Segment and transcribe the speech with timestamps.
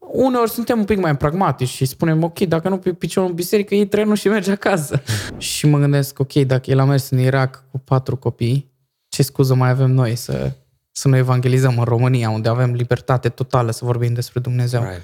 [0.00, 3.74] uneori suntem un pic mai pragmatici și spunem, ok, dacă nu pe piciorul în biserică,
[3.74, 5.02] iei trenul și mergi acasă.
[5.38, 8.70] și mă gândesc, ok, dacă el a mers în Irak cu patru copii,
[9.08, 10.52] ce scuză mai avem noi să,
[10.90, 14.82] să nu evangelizăm în România, unde avem libertate totală să vorbim despre Dumnezeu.
[14.82, 15.02] Right.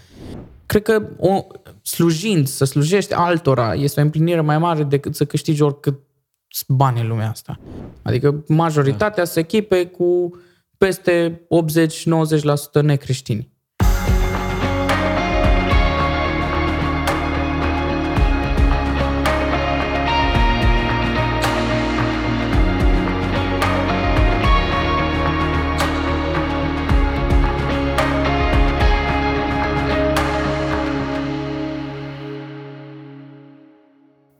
[0.67, 1.47] Cred că o,
[1.83, 5.99] slujind, să slujești altora, este o împlinire mai mare decât să câștigi oricât
[6.69, 7.60] bani în lumea asta.
[8.03, 9.31] Adică majoritatea da.
[9.31, 10.38] se echipe cu
[10.78, 11.40] peste
[12.81, 13.54] 80-90% necreștini.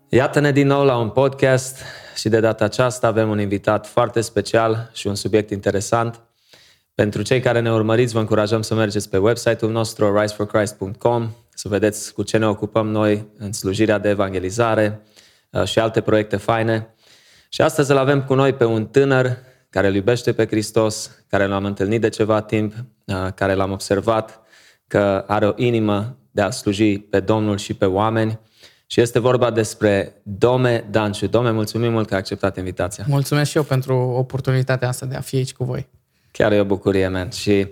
[0.09, 1.83] Iată-ne din nou la un podcast
[2.17, 6.21] și de data aceasta avem un invitat foarte special și un subiect interesant.
[6.95, 12.13] Pentru cei care ne urmăriți, vă încurajăm să mergeți pe website-ul nostru riseforchrist.com să vedeți
[12.13, 15.03] cu ce ne ocupăm noi în slujirea de evangelizare
[15.51, 16.95] uh, și alte proiecte faine.
[17.49, 19.39] Și astăzi îl avem cu noi pe un tânăr
[19.71, 24.43] care îl iubește pe Hristos, care l-am întâlnit de ceva timp, uh, care l-am observat
[24.87, 28.41] că are o inimă de a sluji pe Domnul și pe oameni
[28.87, 31.27] și este vorba despre Dome Danciu.
[31.27, 33.05] Dome, mulțumim mult că ai acceptat invitația.
[33.09, 35.89] Mulțumesc și eu pentru oportunitatea asta de a fi aici cu voi.
[36.31, 37.31] Chiar e o bucurie, man.
[37.31, 37.67] Și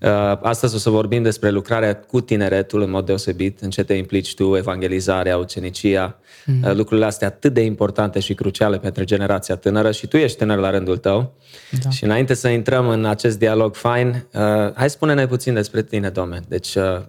[0.00, 3.94] uh, astăzi o să vorbim despre lucrarea cu tineretul în mod deosebit, în ce te
[3.94, 6.66] implici tu, evangelizarea, ucenicia, mm-hmm.
[6.66, 10.58] uh, lucrurile astea atât de importante și cruciale pentru generația tânără și tu ești tânăr
[10.58, 11.34] la rândul tău.
[11.82, 11.90] Da.
[11.90, 14.40] Și înainte să intrăm în acest dialog fain, uh,
[14.74, 16.40] hai spune-ne puțin despre tine, Dome.
[16.48, 17.00] Deci, uh,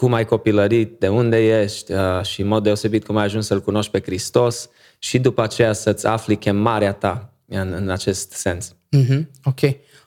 [0.00, 3.60] cum ai copilărit, de unde ești uh, și în mod deosebit cum ai ajuns să-L
[3.60, 8.74] cunoști pe Hristos și după aceea să-ți afli chemarea ta în, în acest sens.
[8.96, 9.26] Mm-hmm.
[9.44, 9.60] Ok.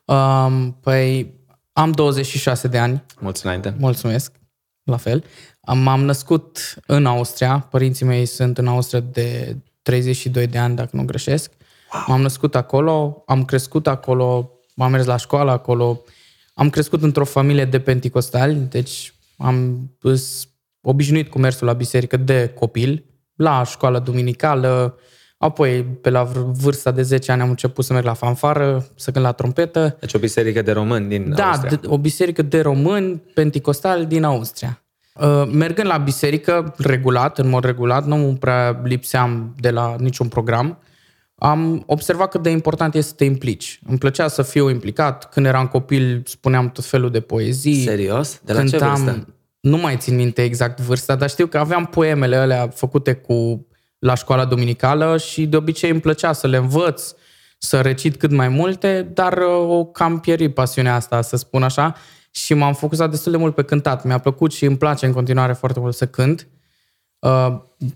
[0.06, 1.34] Um, păi
[1.74, 3.04] am 26 de ani.
[3.20, 3.74] Mulțumesc.
[3.78, 4.32] Mulțumesc.
[4.84, 5.24] La fel.
[5.74, 7.68] M-am născut în Austria.
[7.70, 11.52] Părinții mei sunt în Austria de 32 de ani, dacă nu greșesc.
[11.94, 12.04] Wow.
[12.08, 16.02] M-am născut acolo, am crescut acolo, am mers la școală acolo.
[16.54, 20.50] Am crescut într-o familie de penticostali, deci am fost
[20.82, 23.06] obișnuit cu mersul la biserică de copil,
[23.36, 24.98] la școală duminicală,
[25.38, 26.24] apoi pe la
[26.62, 29.98] vârsta de 10 ani am început să merg la fanfară, să cânt la trompetă.
[30.00, 31.80] Deci o biserică de români din da, Austria.
[31.82, 34.84] Da, o biserică de români penticostali din Austria.
[35.14, 40.78] Uh, mergând la biserică regulat, în mod regulat, nu prea lipseam de la niciun program,
[41.44, 43.80] am observat cât de important este să te implici.
[43.88, 45.30] Îmi plăcea să fiu implicat.
[45.30, 47.84] Când eram copil, spuneam tot felul de poezii.
[47.84, 48.42] Serios?
[48.44, 49.28] De la cântam, ce vârstă?
[49.60, 53.68] Nu mai țin minte exact vârsta, dar știu că aveam poemele alea făcute cu
[54.00, 57.14] la școala duminicală și de obicei îmi plăcea să le învăț,
[57.58, 61.96] să recit cât mai multe, dar uh, o cam pierit pasiunea asta, să spun așa,
[62.32, 64.04] și m-am focusat destul de mult pe cântat.
[64.04, 66.40] Mi-a plăcut și îmi place în continuare foarte mult să cânt.
[66.40, 66.63] Uh,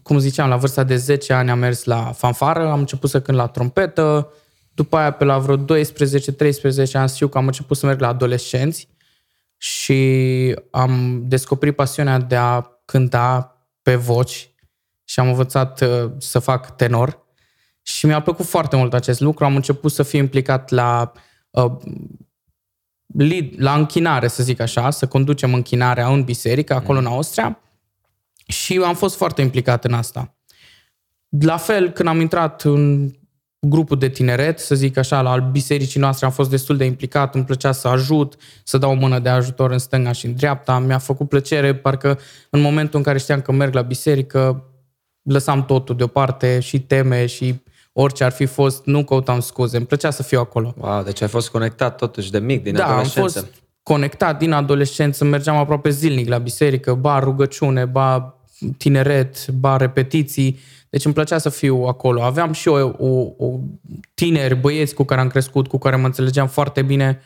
[0.04, 3.38] cum ziceam, la vârsta de 10 ani am mers la fanfară, am început să cânt
[3.38, 4.34] la trompetă,
[4.74, 8.88] după aia pe la vreo 12-13 ani știu că am început să merg la adolescenți
[9.58, 14.50] și am descoperit pasiunea de a cânta pe voci
[15.04, 17.26] și am învățat uh, să fac tenor
[17.82, 19.46] și mi-a plăcut foarte mult acest lucru.
[19.46, 21.12] Am început să fiu implicat la
[21.50, 21.72] uh,
[23.14, 27.06] lead, la închinare, să zic așa, să conducem închinarea în biserică, acolo mm.
[27.06, 27.60] în Austria
[28.48, 30.38] și am fost foarte implicat în asta.
[31.40, 33.12] La fel, când am intrat în
[33.60, 37.44] grupul de tineret, să zic așa, la bisericii noastre am fost destul de implicat, îmi
[37.44, 40.98] plăcea să ajut, să dau o mână de ajutor în stânga și în dreapta, mi-a
[40.98, 42.20] făcut plăcere, parcă
[42.50, 44.64] în momentul în care știam că merg la biserică,
[45.22, 47.62] lăsam totul deoparte și teme și
[47.94, 50.74] orice ar fi fost, nu căutam scuze, îmi plăcea să fiu acolo.
[50.78, 53.40] Wow, deci ai fost conectat totuși de mic, din da, adolescență.
[53.40, 53.54] am fost
[53.84, 58.37] conectat din adolescență, mergeam aproape zilnic la biserică, ba rugăciune, ba
[58.78, 60.60] tineret, ba repetiții,
[60.90, 62.24] deci îmi plăcea să fiu acolo.
[62.24, 63.60] Aveam și o, o, o
[64.14, 67.22] tineri băieți cu care am crescut, cu care mă înțelegeam foarte bine,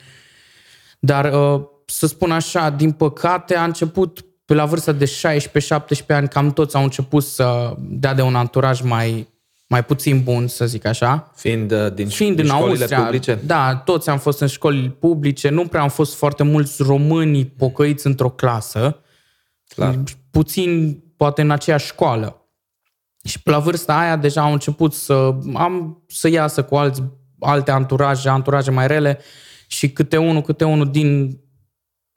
[0.98, 6.28] dar uh, să spun așa, din păcate a început pe la vârsta de 16-17 ani,
[6.28, 9.28] cam toți au început să dea de un anturaj mai,
[9.66, 11.32] mai puțin bun, să zic așa.
[11.34, 13.38] Fiind uh, din, Fiind din, din Austria, publice?
[13.44, 18.06] Da, toți am fost în școli publice, nu prea am fost foarte mulți români pocăiți
[18.06, 19.00] într-o clasă.
[19.74, 19.98] Clar.
[20.30, 22.46] Puțin poate în aceeași școală.
[23.24, 27.02] Și pe la vârsta aia deja au început să am să iasă cu alți,
[27.38, 29.18] alte anturaje, anturaje mai rele
[29.66, 31.40] și câte unul, câte unul din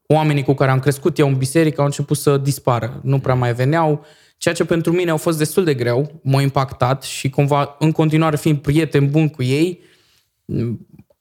[0.07, 2.99] oamenii cu care am crescut eu în biserică au început să dispară.
[3.03, 4.05] Nu prea mai veneau,
[4.37, 8.35] ceea ce pentru mine au fost destul de greu, m-a impactat și cumva în continuare
[8.35, 9.81] fiind prieten bun cu ei,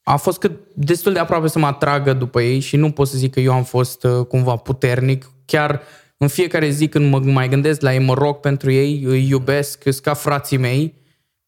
[0.03, 3.17] a fost cât destul de aproape să mă atragă după ei și nu pot să
[3.17, 5.31] zic că eu am fost uh, cumva puternic.
[5.45, 5.83] Chiar
[6.25, 9.83] în fiecare zi când mă mai gândesc la ei, mă rog pentru ei, îi iubesc,
[9.83, 10.95] sunt ca frații mei,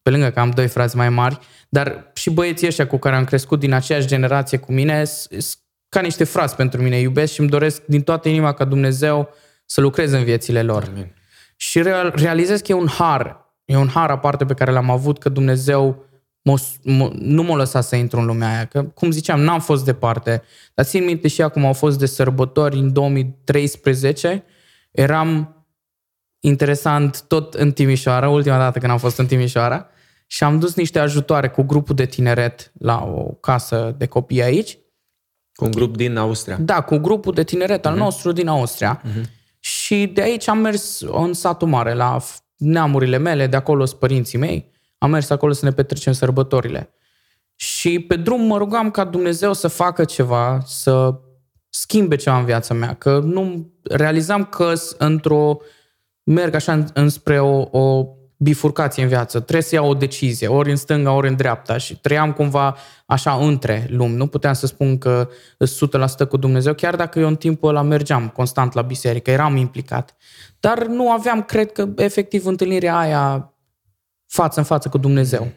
[0.01, 1.39] pe lângă că am doi frați mai mari,
[1.69, 5.57] dar și băieții ăștia cu care am crescut din aceeași generație cu mine, sunt
[5.89, 9.29] ca niște frați pentru mine, iubesc și îmi doresc din toată inima ca Dumnezeu
[9.65, 10.83] să lucrez în viețile lor.
[10.83, 11.13] Amin.
[11.55, 11.81] Și
[12.13, 16.05] realizez că e un har, e un har aparte pe care l-am avut, că Dumnezeu
[16.41, 18.65] mă, mă, nu m-a lăsat să intru în lumea aia.
[18.65, 20.43] Că, cum ziceam, n-am fost departe.
[20.73, 24.43] Dar țin minte și acum au fost de sărbători în 2013.
[24.97, 25.55] Eram
[26.39, 29.87] interesant tot în Timișoara, ultima dată când am fost în Timișoara,
[30.27, 34.77] și am dus niște ajutoare cu grupul de tineret la o casă de copii aici.
[35.53, 36.57] Cu un grup din Austria?
[36.59, 37.97] Da, cu grupul de tineret al uh-huh.
[37.97, 39.01] nostru din Austria.
[39.01, 39.23] Uh-huh.
[39.59, 42.17] Și de aici am mers în satul mare, la
[42.55, 44.71] neamurile mele, de acolo sunt părinții mei.
[44.97, 46.93] Am mers acolo să ne petrecem sărbătorile.
[47.55, 51.19] Și pe drum mă rugam ca Dumnezeu să facă ceva, să
[51.79, 55.57] schimbe ceva în viața mea, că nu realizam că într-o
[56.23, 58.07] merg așa înspre o, o
[58.37, 59.39] bifurcație în viață.
[59.39, 63.33] Trebuie să iau o decizie, ori în stânga, ori în dreapta și trăiam cumva așa
[63.33, 64.15] între lumi.
[64.15, 65.29] Nu puteam să spun că
[66.25, 70.15] 100% cu Dumnezeu, chiar dacă eu în timpul ăla mergeam constant la biserică, eram implicat.
[70.59, 73.53] Dar nu aveam, cred că, efectiv, întâlnirea aia
[74.25, 75.47] față în față cu Dumnezeu.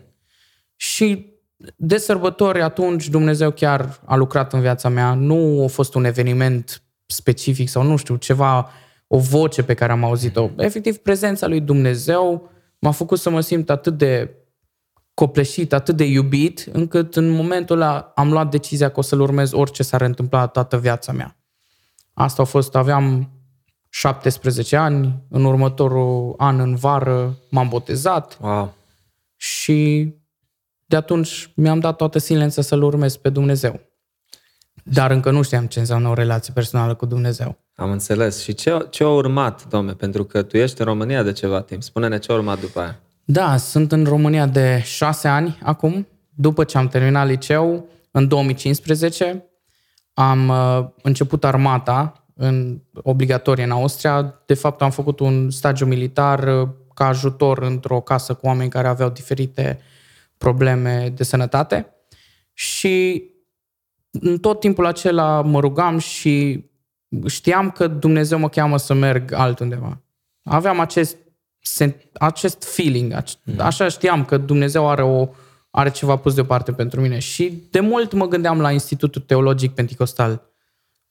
[0.76, 1.29] Și
[1.76, 5.14] de sărbători atunci Dumnezeu chiar a lucrat în viața mea.
[5.14, 8.70] Nu a fost un eveniment specific sau nu știu, ceva,
[9.06, 10.50] o voce pe care am auzit-o.
[10.56, 14.34] Efectiv, prezența lui Dumnezeu m-a făcut să mă simt atât de
[15.14, 19.52] copleșit, atât de iubit, încât în momentul ăla am luat decizia că o să-L urmez
[19.52, 21.36] orice s-ar întâmpla toată viața mea.
[22.12, 23.30] Asta a fost, aveam
[23.88, 28.74] 17 ani, în următorul an, în vară, m-am botezat wow.
[29.36, 30.08] și
[30.90, 33.80] de atunci mi-am dat toată silența să-L urmez pe Dumnezeu.
[34.84, 37.58] Dar încă nu știam ce înseamnă o relație personală cu Dumnezeu.
[37.74, 38.42] Am înțeles.
[38.42, 39.92] Și ce, ce a urmat, domne?
[39.92, 41.82] Pentru că tu ești în România de ceva timp.
[41.82, 43.00] Spune-ne ce a urmat după aia.
[43.24, 46.06] Da, sunt în România de șase ani acum.
[46.34, 49.44] După ce am terminat liceu, în 2015,
[50.14, 54.42] am uh, început armata în obligatorie în Austria.
[54.46, 58.88] De fapt, am făcut un stagiu militar uh, ca ajutor într-o casă cu oameni care
[58.88, 59.80] aveau diferite
[60.40, 61.94] probleme de sănătate.
[62.52, 63.24] Și
[64.10, 66.64] în tot timpul acela mă rugam și
[67.26, 70.00] știam că Dumnezeu mă cheamă să merg altundeva.
[70.42, 71.16] Aveam acest,
[72.12, 73.54] acest feeling, mm.
[73.58, 75.28] așa știam că Dumnezeu are, o,
[75.70, 77.18] are ceva pus deoparte pentru mine.
[77.18, 80.42] Și de mult mă gândeam la Institutul Teologic Pentecostal.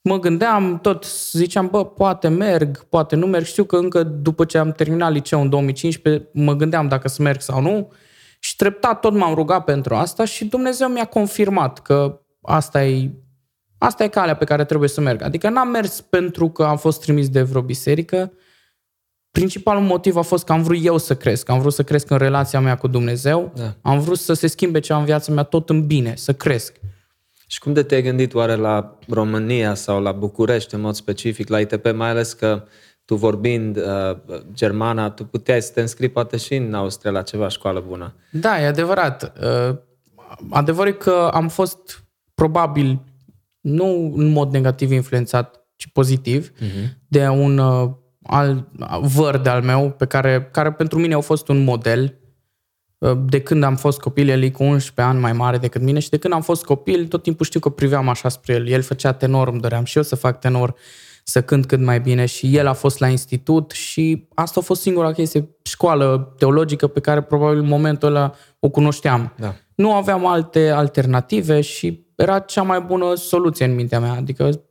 [0.01, 3.45] Mă gândeam, tot ziceam, bă, poate merg, poate nu merg.
[3.45, 7.41] Știu că încă după ce am terminat liceu în 2015, mă gândeam dacă să merg
[7.41, 7.91] sau nu.
[8.39, 13.11] Și treptat tot m-am rugat pentru asta și Dumnezeu mi-a confirmat că asta e
[13.81, 15.21] Asta e calea pe care trebuie să merg.
[15.21, 18.33] Adică n-am mers pentru că am fost trimis de vreo biserică.
[19.31, 21.49] Principalul motiv a fost că am vrut eu să cresc.
[21.49, 23.51] Am vrut să cresc în relația mea cu Dumnezeu.
[23.55, 23.75] Da.
[23.81, 26.75] Am vrut să se schimbe ceva în viața mea tot în bine, să cresc.
[27.47, 31.59] Și cum de te-ai gândit oare la România sau la București în mod specific, la
[31.59, 32.63] ITP, mai ales că
[33.09, 34.17] tu vorbind uh,
[34.53, 38.15] germana, tu puteai să te înscrii poate și în Austria la ceva școală bună.
[38.31, 39.33] Da, e adevărat.
[39.69, 39.75] Uh,
[40.49, 42.03] adevărul că am fost
[42.33, 43.03] probabil
[43.59, 46.89] nu în mod negativ influențat, ci pozitiv, uh-huh.
[47.07, 47.89] de un uh,
[48.23, 48.67] al,
[49.01, 52.19] văr de al meu, pe care, care pentru mine au fost un model.
[52.97, 55.99] Uh, de când am fost copil, el e cu 11 ani mai mare decât mine
[55.99, 58.67] și de când am fost copil, tot timpul știu că priveam așa spre el.
[58.67, 60.75] El făcea tenor, îmi doream și eu să fac tenor,
[61.29, 64.81] să cânt cât mai bine și el a fost la institut și asta a fost
[64.81, 69.33] singura chestie, școală teologică pe care probabil în momentul ăla o cunoșteam.
[69.37, 69.55] Da.
[69.75, 74.11] Nu aveam alte alternative și era cea mai bună soluție în mintea mea.
[74.11, 74.63] Adică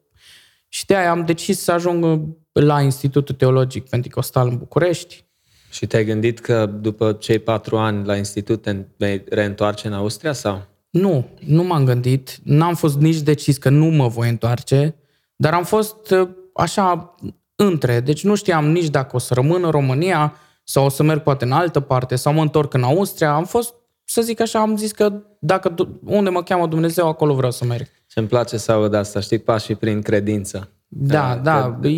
[0.69, 2.21] și de aia am decis să ajung
[2.53, 5.25] la Institutul Teologic Pentecostal în București.
[5.71, 10.33] Și te-ai gândit că după cei patru ani la institut te vei reîntoarce în Austria
[10.33, 10.67] sau?
[10.91, 12.38] Nu, nu m-am gândit.
[12.43, 14.95] N-am fost nici decis că nu mă voi întoarce,
[15.37, 17.15] dar am fost uh, așa
[17.57, 18.00] între.
[18.00, 20.35] Deci nu știam nici dacă o să rămân în România
[20.65, 23.33] sau o să merg poate în altă parte sau mă întorc în Austria.
[23.35, 23.75] Am fost
[24.05, 25.75] să zic așa, am zis că dacă
[26.05, 27.87] unde mă cheamă Dumnezeu, acolo vreau să merg.
[28.07, 30.69] Și îmi place să aud asta, știi, pașii prin credință.
[30.88, 31.79] Da, da.
[31.81, 31.88] da.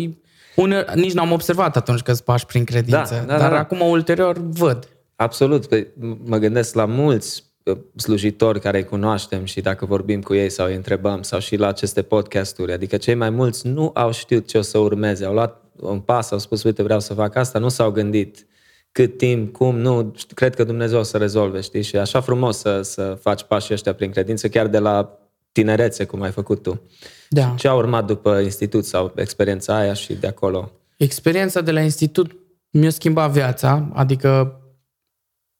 [0.55, 3.59] Une, nici n-am observat atunci că pași prin credință, da, da, dar da, da.
[3.59, 4.87] acum ulterior văd.
[5.15, 5.65] Absolut.
[5.65, 5.87] Păi,
[6.25, 7.50] mă gândesc la mulți uh,
[7.95, 11.67] slujitori care îi cunoaștem și dacă vorbim cu ei sau îi întrebăm sau și la
[11.67, 15.61] aceste podcasturi, adică cei mai mulți nu au știut ce o să urmeze, au luat
[15.79, 18.45] un pas, au spus, uite, vreau să fac asta, nu s-au gândit
[18.91, 21.81] cât timp, cum, nu, cred că Dumnezeu o să rezolve, știi?
[21.81, 25.17] Și așa frumos să, să faci pașii ăștia prin credință, chiar de la
[25.51, 26.81] tinerețe, cum ai făcut tu.
[27.29, 27.53] Da.
[27.57, 30.71] Ce a urmat după institut sau experiența aia și de acolo?
[30.97, 32.31] Experiența de la institut
[32.69, 34.60] mi-a schimbat viața, adică,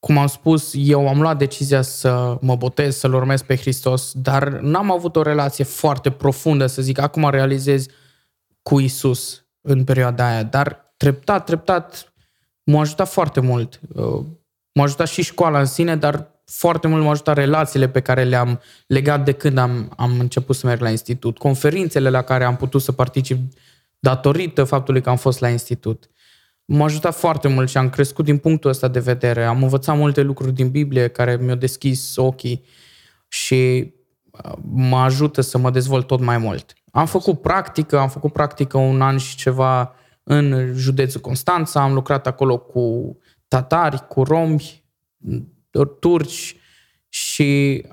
[0.01, 4.48] cum am spus, eu am luat decizia să mă botez, să-L urmez pe Hristos, dar
[4.48, 7.86] n-am avut o relație foarte profundă, să zic, acum realizez
[8.62, 12.13] cu Isus în perioada aia, dar treptat, treptat
[12.63, 13.79] m-a ajutat foarte mult.
[13.96, 14.25] Uh,
[14.74, 18.62] M-a ajutat și școala în sine, dar foarte mult m-a ajutat relațiile pe care le-am
[18.88, 22.81] legat de când am, am început să merg la institut, conferințele la care am putut
[22.81, 23.53] să particip
[24.00, 26.10] datorită faptului că am fost la institut.
[26.65, 29.45] M-a ajutat foarte mult și am crescut din punctul ăsta de vedere.
[29.45, 32.65] Am învățat multe lucruri din Biblie care mi-au deschis ochii
[33.27, 33.93] și
[34.43, 36.73] uh, mă ajută să mă dezvolt tot mai mult.
[36.91, 42.27] Am făcut practică, am făcut practică un an și ceva în județul Constanța, am lucrat
[42.27, 44.83] acolo cu tatari, cu romi,
[45.99, 46.55] turci
[47.09, 47.83] și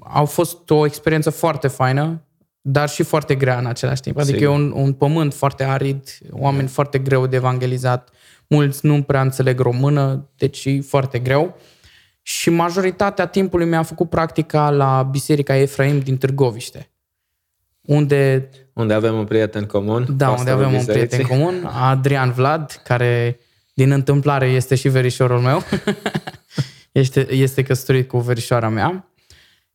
[0.00, 2.26] au fost o experiență foarte faină,
[2.62, 4.18] dar și foarte grea în același timp.
[4.18, 4.52] Adică Sigur.
[4.52, 6.68] e un, un pământ foarte arid, oameni mm.
[6.68, 8.10] foarte greu de evangelizat,
[8.46, 11.56] mulți nu prea înțeleg română, deci e foarte greu.
[12.22, 16.90] Și majoritatea timpului mi-am făcut practica la Biserica Efraim din Târgoviște,
[17.80, 18.48] unde...
[18.72, 20.06] Unde avem un prieten comun.
[20.16, 21.00] Da, unde avem bisericii.
[21.00, 23.38] un prieten comun, Adrian Vlad, care
[23.74, 25.62] din întâmplare este și verișorul meu.
[26.92, 29.12] este, este căsătorit cu verișoara mea.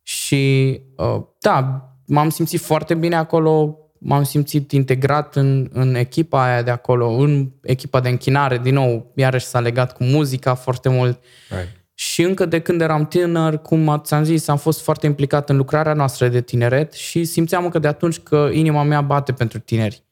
[0.02, 6.62] Și uh, da, m-am simțit foarte bine acolo, m-am simțit integrat în, în echipa aia
[6.62, 11.20] de acolo, în echipa de închinare, din nou, iarăși s-a legat cu muzica foarte mult.
[11.48, 11.76] Right.
[11.94, 15.92] Și încă de când eram tânăr, cum ți-am zis, am fost foarte implicat în lucrarea
[15.92, 20.04] noastră de tineret și simțeam încă de atunci că inima mea bate pentru tineri.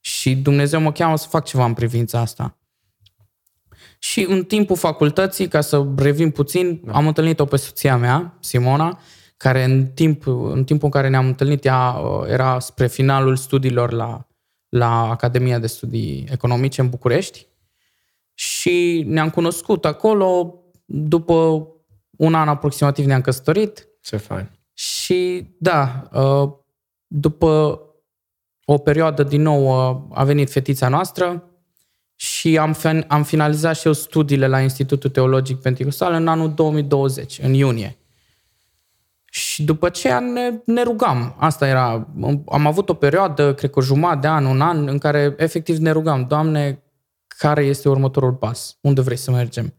[0.00, 2.56] Și Dumnezeu mă cheamă să fac ceva în privința asta.
[3.98, 6.92] Și în timpul facultății, ca să revin puțin, da.
[6.92, 9.00] am întâlnit-o pe soția mea, Simona,
[9.42, 13.92] care în, timp, în timpul în care ne-am întâlnit, ea uh, era spre finalul studiilor
[13.92, 14.26] la,
[14.68, 17.46] la Academia de Studii Economice în București.
[18.34, 21.68] Și ne-am cunoscut acolo, după
[22.10, 23.88] un an aproximativ ne-am căsătorit.
[24.02, 24.50] Ce fain.
[24.72, 26.52] Și da, uh,
[27.06, 27.80] după
[28.64, 31.46] o perioadă din nou uh, a venit fetița noastră,
[32.16, 32.76] și am,
[33.08, 37.96] am finalizat și eu studiile la Institutul Teologic Pentecostal în anul 2020, în iunie.
[39.34, 41.34] Și după aceea ne, ne rugam.
[41.38, 42.08] Asta era.
[42.46, 45.76] Am avut o perioadă, cred că o jumătate de an, un an, în care efectiv
[45.76, 46.26] ne rugam.
[46.28, 46.82] Doamne,
[47.26, 48.76] care este următorul pas?
[48.80, 49.74] Unde vrei să mergem?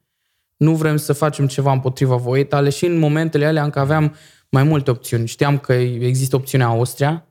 [0.58, 4.16] Nu vrem să facem ceva împotriva voiei tale și în momentele alea încă aveam
[4.50, 5.28] mai multe opțiuni.
[5.28, 7.26] Știam că există opțiunea Austria,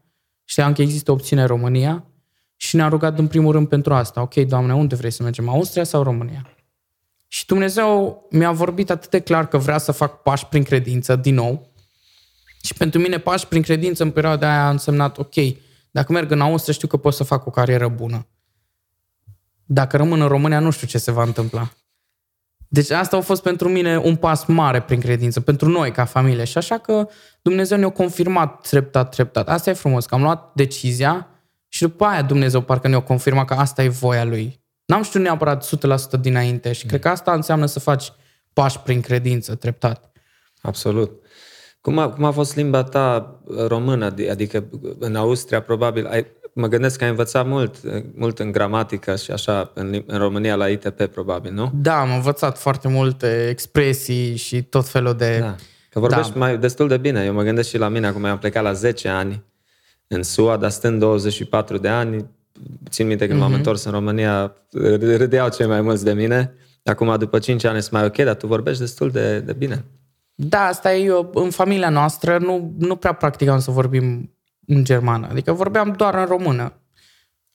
[0.44, 2.04] știam că există opțiunea România
[2.56, 4.20] și ne-a rugat în primul rând pentru asta.
[4.20, 5.48] Ok, Doamne, unde vrei să mergem?
[5.48, 6.46] Austria sau România?
[7.28, 11.34] Și Dumnezeu mi-a vorbit atât de clar că vrea să fac pași prin credință, din
[11.34, 11.71] nou.
[12.62, 15.34] Și pentru mine pași prin credință în perioada aia a însemnat, ok,
[15.90, 18.26] dacă merg în Austria știu că pot să fac o carieră bună.
[19.64, 21.72] Dacă rămân în România nu știu ce se va întâmpla.
[22.68, 26.44] Deci asta a fost pentru mine un pas mare prin credință, pentru noi ca familie.
[26.44, 27.08] Și așa că
[27.42, 29.48] Dumnezeu ne-a confirmat treptat, treptat.
[29.48, 31.28] Asta e frumos, că am luat decizia
[31.68, 34.60] și după aia Dumnezeu parcă ne-a confirmat că asta e voia Lui.
[34.84, 35.68] N-am știut neapărat
[36.16, 36.88] 100% dinainte și mm.
[36.88, 38.12] cred că asta înseamnă să faci
[38.52, 40.12] pași prin credință, treptat.
[40.60, 41.21] Absolut.
[41.82, 44.14] Cum a, cum a fost limba ta română?
[44.30, 44.64] Adică
[44.98, 47.76] în Austria probabil ai, mă gândesc că ai învățat mult,
[48.14, 51.70] mult în gramatică și așa, în, în România la ITP probabil, nu?
[51.74, 55.38] Da, am învățat foarte multe expresii și tot felul de...
[55.40, 55.54] Da.
[55.88, 56.38] Că vorbești da.
[56.38, 57.24] mai destul de bine.
[57.24, 59.42] Eu mă gândesc și la mine, acum am plecat la 10 ani
[60.06, 62.26] în SUA, dar stând 24 de ani,
[62.88, 63.42] țin minte când mm-hmm.
[63.42, 63.58] m-am mhm.
[63.58, 64.56] întors în România,
[65.00, 66.54] râdeau cei mai mulți de mine.
[66.84, 69.84] Acum, după 5 ani, sunt mai ok, dar tu vorbești destul de, de bine.
[70.48, 71.30] Da, asta e eu.
[71.34, 74.34] În familia noastră nu, nu prea practicam să vorbim
[74.66, 75.26] în germană.
[75.30, 76.72] Adică vorbeam doar în română.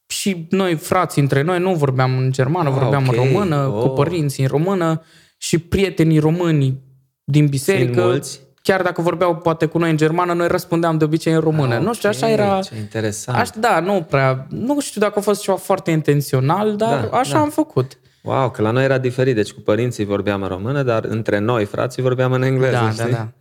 [0.07, 3.17] Și noi, frații între noi, nu vorbeam în germană, ah, vorbeam okay.
[3.17, 3.81] în română, oh.
[3.81, 5.01] cu părinții în română
[5.37, 6.81] și prietenii români
[7.23, 8.01] din biserică.
[8.01, 8.45] mulți?
[8.67, 11.67] chiar dacă vorbeau poate cu noi în germană, noi răspundeam de obicei în română.
[11.67, 11.85] Ah, okay.
[11.85, 12.59] Nu știu, așa era...
[12.59, 13.37] Ce interesant.
[13.37, 14.47] Aș, da, nu prea...
[14.49, 17.39] Nu știu dacă a fost ceva foarte intențional, dar da, așa da.
[17.39, 17.97] am făcut.
[18.27, 19.35] Wow, că la noi era diferit.
[19.35, 23.03] Deci cu părinții vorbeam în română, dar între noi, frații, vorbeam în engleză, da, știi?
[23.03, 23.31] Da, da.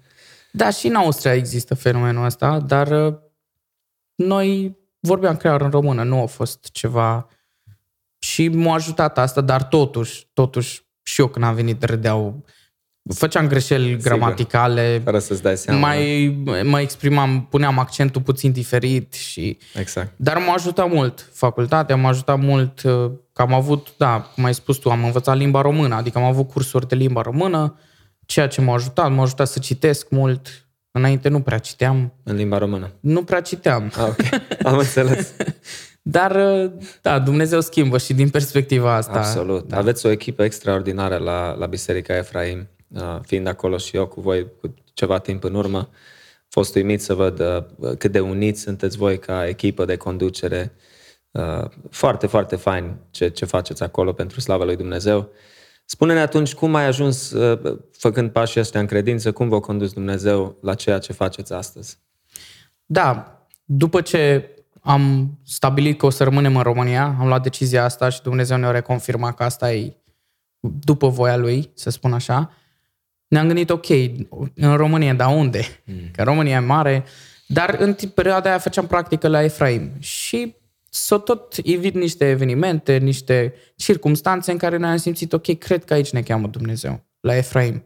[0.53, 3.15] Da, și în Austria există fenomenul ăsta, dar uh,
[4.15, 7.29] noi vorbeam chiar în română, nu a fost ceva...
[8.19, 12.45] Și m-a ajutat asta, dar totuși, totuși, și eu când am venit râdeau
[13.15, 14.03] făceam greșeli Sigur.
[14.03, 15.01] gramaticale.
[15.05, 15.81] Fără să-ți dai seama.
[15.81, 19.59] Mai, mai exprimam, puneam accentul puțin diferit și...
[19.75, 20.13] Exact.
[20.17, 24.55] Dar m-a ajutat mult facultatea, m-a ajutat mult uh, că am avut, da, cum ai
[24.55, 27.79] spus tu, am învățat limba română, adică am avut cursuri de limba română,
[28.27, 32.13] ceea ce m-a ajutat, m-a ajutat să citesc mult, Înainte nu prea citeam.
[32.23, 32.91] În limba română?
[33.01, 33.93] Nu prea citeam.
[33.97, 35.33] Ah, ok, am înțeles.
[36.03, 36.37] Dar,
[37.03, 39.13] da, Dumnezeu schimbă și din perspectiva asta.
[39.13, 39.69] Absolut.
[39.69, 39.77] Da.
[39.77, 42.76] Aveți o echipă extraordinară la, la Biserica Efraim, uh,
[43.23, 45.89] fiind acolo și eu cu voi cu ceva timp în urmă.
[46.49, 50.73] Fost uimit să văd uh, cât de uniți sunteți voi ca echipă de conducere.
[51.31, 55.29] Uh, foarte, foarte fain ce, ce faceți acolo pentru slava lui Dumnezeu.
[55.85, 57.35] Spune-ne atunci cum ai ajuns,
[57.93, 61.99] făcând pașii ăștia în credință, cum vă condus Dumnezeu la ceea ce faceți astăzi?
[62.87, 64.51] Da, după ce
[64.81, 68.71] am stabilit că o să rămânem în România, am luat decizia asta și Dumnezeu ne-a
[68.71, 69.97] reconfirmat că asta e
[70.61, 72.51] după voia lui, să spun așa.
[73.29, 73.87] Ne-am gândit, ok,
[74.55, 75.61] în România, dar unde?
[75.85, 76.11] Mm.
[76.13, 77.05] Că România e mare,
[77.47, 80.55] dar în perioada aia făceam practică la Efraim și
[80.91, 85.93] s-au tot evit niște evenimente, niște circumstanțe în care noi am simțit, ok, cred că
[85.93, 87.85] aici ne cheamă Dumnezeu, la Efraim.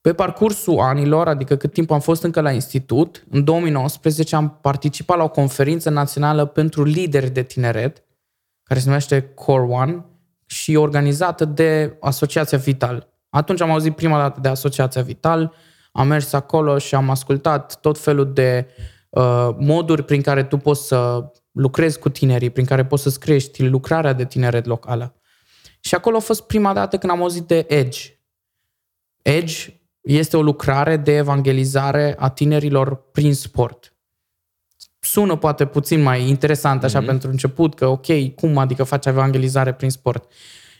[0.00, 5.16] Pe parcursul anilor, adică cât timp am fost încă la institut, în 2019 am participat
[5.16, 8.02] la o conferință națională pentru lideri de tineret,
[8.62, 10.04] care se numește Core One
[10.46, 13.13] și organizată de Asociația Vital.
[13.34, 15.54] Atunci am auzit prima dată de Asociația Vital,
[15.92, 18.68] am mers acolo și am ascultat tot felul de
[19.08, 23.66] uh, moduri prin care tu poți să lucrezi cu tinerii, prin care poți să-ți crești
[23.66, 25.14] lucrarea de tineret locală.
[25.80, 28.18] Și acolo a fost prima dată când am auzit de Edge.
[29.22, 33.96] Edge este o lucrare de evangelizare a tinerilor prin sport.
[35.00, 37.06] Sună poate puțin mai interesant așa mm-hmm.
[37.06, 40.32] pentru început, că ok, cum adică faci evangelizare prin sport?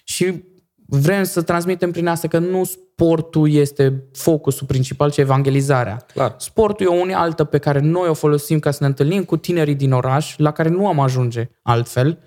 [0.04, 0.52] Și
[0.86, 5.96] vrem să transmitem prin asta că nu sportul este focusul principal, ci evangelizarea.
[6.14, 6.34] Clar.
[6.38, 9.74] Sportul e o unealtă pe care noi o folosim ca să ne întâlnim cu tinerii
[9.74, 12.18] din oraș, la care nu am ajunge altfel,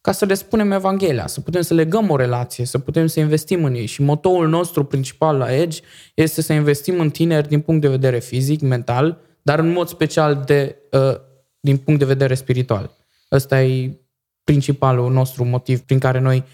[0.00, 3.64] ca să le spunem Evanghelia, să putem să legăm o relație, să putem să investim
[3.64, 3.86] în ei.
[3.86, 5.80] Și motoul nostru principal la Edge
[6.14, 10.42] este să investim în tineri din punct de vedere fizic, mental, dar în mod special
[10.46, 11.16] de, uh,
[11.60, 12.90] din punct de vedere spiritual.
[13.32, 13.98] Ăsta e
[14.44, 16.44] principalul nostru motiv prin care noi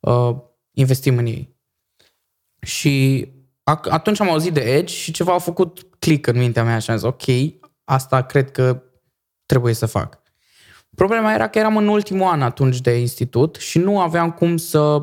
[0.00, 0.36] uh,
[0.74, 1.56] investim în ei.
[2.60, 3.26] Și
[3.64, 6.96] atunci am auzit de Edge și ceva a făcut click în mintea mea și am
[6.96, 7.22] zis, ok,
[7.84, 8.82] asta cred că
[9.46, 10.22] trebuie să fac.
[10.94, 15.02] Problema era că eram în ultimul an atunci de institut și nu aveam cum să,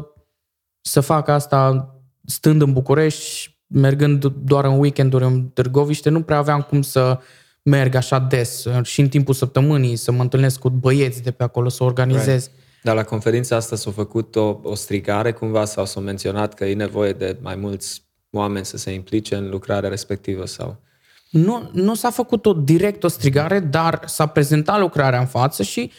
[0.81, 6.61] să fac asta stând în București, mergând doar în weekenduri în Târgoviște, nu prea aveam
[6.61, 7.19] cum să
[7.63, 11.69] merg așa des și în timpul săptămânii să mă întâlnesc cu băieți de pe acolo,
[11.69, 12.45] să organizez.
[12.45, 12.59] Right.
[12.81, 16.73] Dar la conferința asta s-a făcut o, o strigare cumva sau s-a menționat că e
[16.73, 20.81] nevoie de mai mulți oameni să se implice în lucrarea respectivă sau...
[21.29, 25.91] Nu, nu s-a făcut o direct o strigare, dar s-a prezentat lucrarea în față și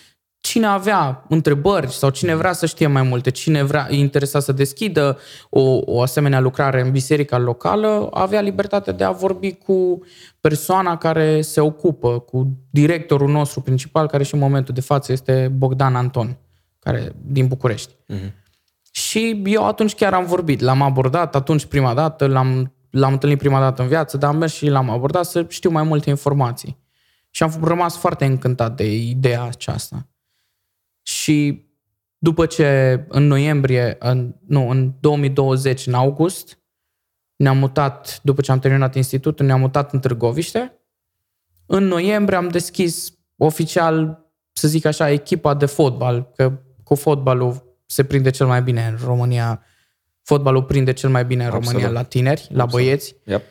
[0.42, 5.18] cine avea întrebări sau cine vrea să știe mai multe, cine vrea interesa să deschidă
[5.50, 10.00] o, o asemenea lucrare în biserica locală, avea libertatea de a vorbi cu
[10.40, 15.52] persoana care se ocupă, cu directorul nostru principal, care și în momentul de față este
[15.56, 16.36] Bogdan Anton,
[16.82, 17.94] care din București.
[17.94, 18.32] Uh-huh.
[18.90, 23.60] Și eu atunci chiar am vorbit, l-am abordat atunci prima dată, l-am l-am întâlnit prima
[23.60, 26.80] dată în viață, dar am mers și l-am abordat să știu mai multe informații.
[27.30, 30.08] Și am rămas foarte încântat de ideea aceasta.
[31.02, 31.66] Și
[32.18, 36.58] după ce în noiembrie, în, nu, în 2020, în august,
[37.36, 40.80] ne-am mutat, după ce am terminat institutul, ne-am mutat în Târgoviște.
[41.66, 46.60] În noiembrie am deschis oficial, să zic așa, echipa de fotbal, că
[46.92, 49.62] cu fotbalul se prinde cel mai bine în România
[50.22, 51.70] fotbalul prinde cel mai bine în Absolut.
[51.70, 52.84] România la tineri, la Absolut.
[52.84, 53.14] băieți.
[53.24, 53.42] Yep.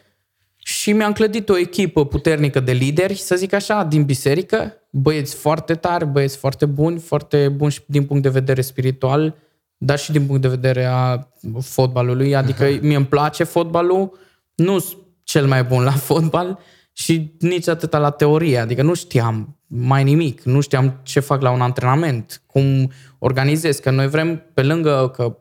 [0.57, 5.75] Și mi-am clădit o echipă puternică de lideri, să zic așa, din biserică, băieți foarte
[5.75, 9.35] tari, băieți foarte buni, foarte buni și din punct de vedere spiritual,
[9.77, 11.27] dar și din punct de vedere a
[11.61, 12.35] fotbalului.
[12.35, 12.81] Adică uh-huh.
[12.81, 14.17] mie îmi place fotbalul,
[14.55, 16.59] nu sunt cel mai bun la fotbal
[17.01, 18.57] și nici atâta la teorie.
[18.57, 23.89] Adică nu știam mai nimic, nu știam ce fac la un antrenament, cum organizez, că
[23.89, 25.37] noi vrem, pe lângă că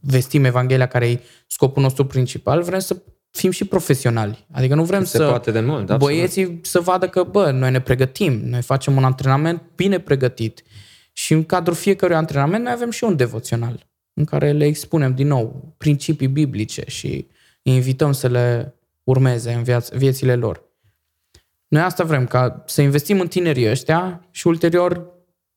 [0.00, 2.96] vestim Evanghelia care e scopul nostru principal, vrem să
[3.30, 4.46] fim și profesionali.
[4.52, 6.66] Adică nu vrem Se să poate de mult, băieții absolut.
[6.66, 10.62] să vadă că, bă, noi ne pregătim, noi facem un antrenament bine pregătit.
[11.12, 15.26] Și în cadrul fiecărui antrenament noi avem și un devoțional în care le expunem din
[15.26, 17.26] nou principii biblice și
[17.62, 20.63] îi invităm să le urmeze în viaț- viețile lor.
[21.74, 25.06] Noi asta vrem, ca să investim în tinerii ăștia și ulterior,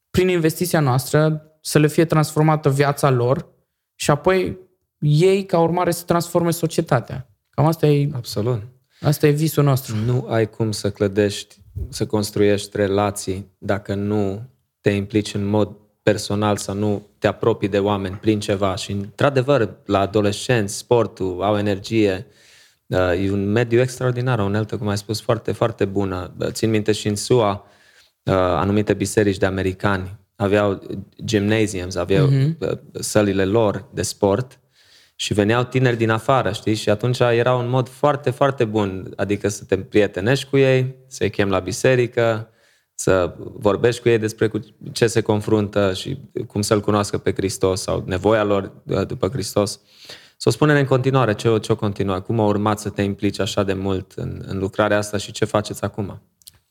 [0.10, 3.48] prin investiția noastră, să le fie transformată viața lor
[3.96, 4.58] și apoi
[5.00, 7.30] ei, ca urmare, să transforme societatea.
[7.50, 8.10] Cam asta e...
[8.14, 8.62] Absolut.
[9.02, 9.96] Asta e visul nostru.
[9.96, 11.56] Nu ai cum să clădești,
[11.90, 14.50] să construiești relații dacă nu
[14.82, 18.76] te implici în mod personal sau nu te apropii de oameni prin ceva.
[18.76, 22.47] Și, într-adevăr, la adolescenți, sportul, au energie, Uh,
[22.96, 26.34] e un mediu extraordinar, o uneltă, cum ai spus, foarte, foarte bună.
[26.40, 27.66] Uh, țin minte și în SUA,
[28.24, 30.82] uh, anumite biserici de americani aveau
[31.24, 32.80] gymnasiums, aveau uh-huh.
[33.00, 34.60] sălile lor de sport
[35.16, 36.74] și veneau tineri din afară, știi?
[36.74, 41.30] Și atunci era un mod foarte, foarte bun, adică să te prietenești cu ei, să-i
[41.30, 42.50] chem la biserică,
[42.94, 44.60] să vorbești cu ei despre cu
[44.92, 48.72] ce se confruntă și cum să-L cunoască pe Hristos sau nevoia lor
[49.08, 49.80] după Hristos.
[50.38, 53.02] Să o spune în continuare, ce o, ce o continua, cum a urmat să te
[53.02, 56.22] implici așa de mult în, în lucrarea asta și ce faceți acum?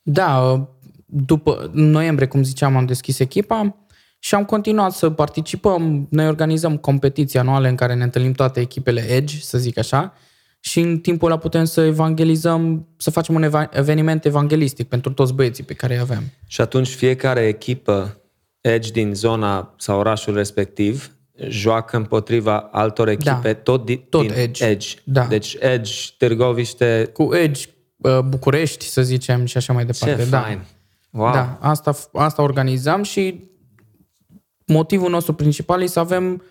[0.02, 0.60] Da,
[1.06, 3.76] după noiembrie, cum ziceam, am deschis echipa
[4.18, 6.06] și am continuat să participăm.
[6.10, 10.14] Noi organizăm competiții anuale în care ne întâlnim toate echipele Edge, să zic așa,
[10.60, 15.64] și în timpul ăla putem să evangelizăm, să facem un eveniment evanghelistic pentru toți băieții
[15.64, 16.22] pe care îi avem.
[16.46, 18.20] Și atunci fiecare echipă
[18.60, 21.15] Edge din zona sau orașul respectiv
[21.48, 24.64] joacă împotriva altor echipe, da, tot, din, tot Edge.
[24.64, 24.88] Edge.
[25.04, 25.24] Da.
[25.24, 27.10] Deci Edge, Târgoviște...
[27.12, 27.66] Cu Edge,
[28.28, 30.22] București, să zicem, și așa mai departe.
[30.22, 30.40] Ce da.
[30.40, 30.64] fain!
[31.10, 31.32] Wow.
[31.32, 33.50] Da, asta, asta organizăm și
[34.66, 36.42] motivul nostru principal e să avem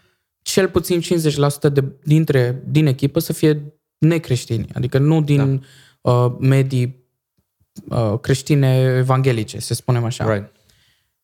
[0.42, 5.66] cel puțin 50% de, dintre, din echipă să fie necreștini, adică nu din
[6.02, 6.12] da.
[6.12, 7.06] uh, medii
[7.90, 10.34] uh, creștine evanghelice, să spunem așa.
[10.34, 10.55] Right.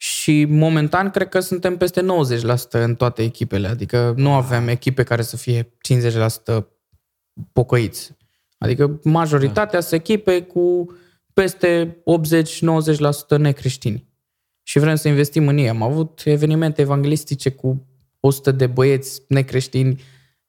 [0.02, 5.22] Și momentan cred că suntem peste 90% în toate echipele, adică nu avem echipe care
[5.22, 5.74] să fie
[6.54, 6.66] 50%
[7.52, 8.18] pocăiți.
[8.58, 9.86] Adică majoritatea da.
[9.86, 10.96] sunt echipe cu
[11.34, 11.98] peste
[13.36, 14.08] 80-90% necreștini.
[14.64, 15.70] Și vrem să investim în ei.
[15.70, 17.88] Am avut evenimente evanghelistice cu
[18.20, 20.04] 100 de băieți necreștini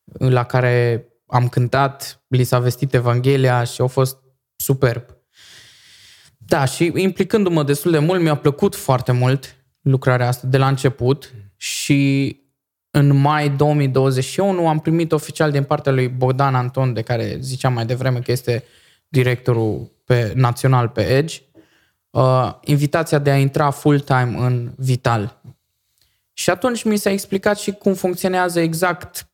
[0.04, 4.18] la care am cântat, li s-a vestit Evanghelia și au fost
[4.56, 5.11] superb.
[6.52, 11.32] Da, și implicându-mă destul de mult, mi-a plăcut foarte mult lucrarea asta de la început
[11.56, 12.36] și
[12.90, 17.86] în mai 2021 am primit oficial din partea lui Bogdan Anton, de care ziceam mai
[17.86, 18.64] devreme că este
[19.08, 21.40] directorul pe, național pe Edge,
[22.10, 25.40] uh, invitația de a intra full-time în Vital.
[26.32, 29.28] Și atunci mi s-a explicat și cum funcționează exact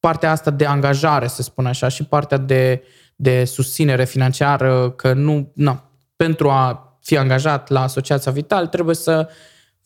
[0.00, 2.82] partea asta de angajare, să spun așa, și partea de,
[3.16, 5.86] de susținere financiară, că nu, na,
[6.22, 9.28] pentru a fi angajat la Asociația Vital trebuie să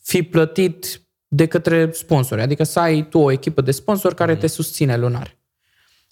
[0.01, 4.39] fii plătit de către sponsori, adică să ai tu o echipă de sponsori care mm.
[4.39, 5.37] te susține lunar.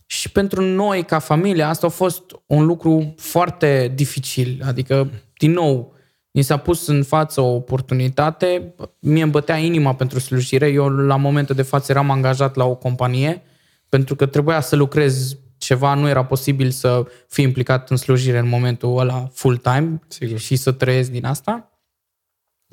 [0.06, 4.62] Și pentru noi, ca familie, asta a fost un lucru foarte dificil.
[4.66, 5.94] Adică, din nou,
[6.32, 10.68] mi s-a pus în față o oportunitate, mie îmi bătea inima pentru slujire.
[10.68, 13.44] Eu, la momentul de față, eram angajat la o companie
[13.90, 18.48] pentru că trebuia să lucrez ceva, nu era posibil să fiu implicat în slujire în
[18.48, 20.40] momentul ăla full-time Sigur.
[20.40, 21.80] și să trăiesc din asta.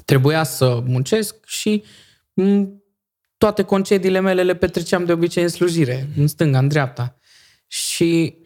[0.04, 1.84] Trebuia să muncesc și
[3.38, 7.16] toate concediile mele le petreceam de obicei în slujire, în stânga, în dreapta.
[7.66, 8.36] Și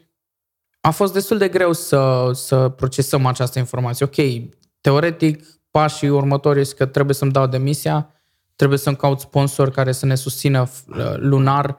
[0.80, 4.06] a fost destul de greu să, să procesăm această informație.
[4.06, 4.48] Ok,
[4.80, 8.10] teoretic, pașii următori este că trebuie să-mi dau demisia,
[8.56, 11.78] trebuie să-mi caut sponsor care să ne susțină uh, lunar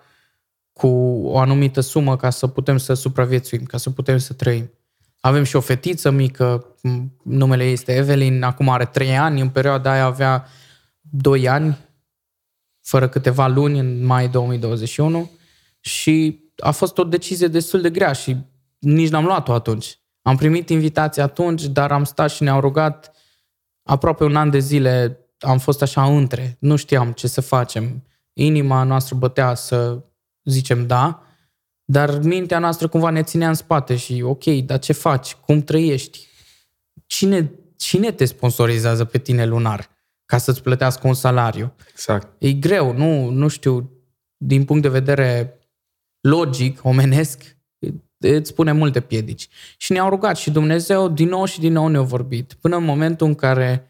[0.77, 0.87] cu
[1.23, 4.71] o anumită sumă ca să putem să supraviețuim, ca să putem să trăim.
[5.19, 6.75] Avem și o fetiță mică,
[7.23, 10.47] numele ei este Evelyn, acum are 3 ani, în perioada aia avea
[11.01, 11.77] 2 ani,
[12.81, 15.31] fără câteva luni, în mai 2021
[15.79, 18.37] și a fost o decizie destul de grea și
[18.79, 19.99] nici n-am luat-o atunci.
[20.21, 23.11] Am primit invitații atunci, dar am stat și ne-au rugat
[23.83, 28.03] aproape un an de zile, am fost așa între, nu știam ce să facem.
[28.33, 30.03] Inima noastră bătea să
[30.49, 31.23] zicem da,
[31.85, 35.33] dar mintea noastră cumva ne ținea în spate și ok, dar ce faci?
[35.33, 36.27] Cum trăiești?
[37.05, 39.89] Cine, cine te sponsorizează pe tine lunar
[40.25, 41.73] ca să-ți plătească un salariu?
[41.89, 42.27] Exact.
[42.37, 43.91] E greu, nu, nu știu,
[44.37, 45.59] din punct de vedere
[46.21, 47.57] logic, omenesc,
[48.17, 49.47] îți pune multe piedici.
[49.77, 52.53] Și ne-au rugat și Dumnezeu din nou și din nou ne-a vorbit.
[52.53, 53.87] Până în momentul în care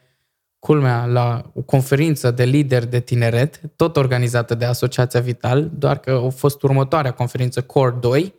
[0.68, 6.22] culmea, la o conferință de lideri de tineret, tot organizată de Asociația Vital, doar că
[6.26, 8.34] a fost următoarea conferință Core 2,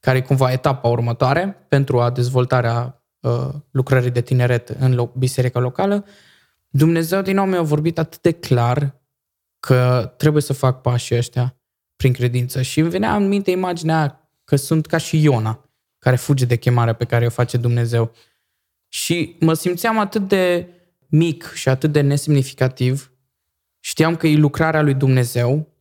[0.00, 5.58] care e cumva etapa următoare pentru a dezvoltarea uh, lucrării de tineret în lo- biserica
[5.58, 6.04] locală.
[6.68, 9.00] Dumnezeu din nou mi-a vorbit atât de clar
[9.60, 11.56] că trebuie să fac pașii ăștia
[11.96, 16.44] prin credință și îmi venea în minte imaginea că sunt ca și Iona, care fuge
[16.44, 18.12] de chemarea pe care o face Dumnezeu.
[18.88, 20.70] Și mă simțeam atât de
[21.08, 23.12] mic și atât de nesemnificativ,
[23.80, 25.72] știam că e lucrarea lui Dumnezeu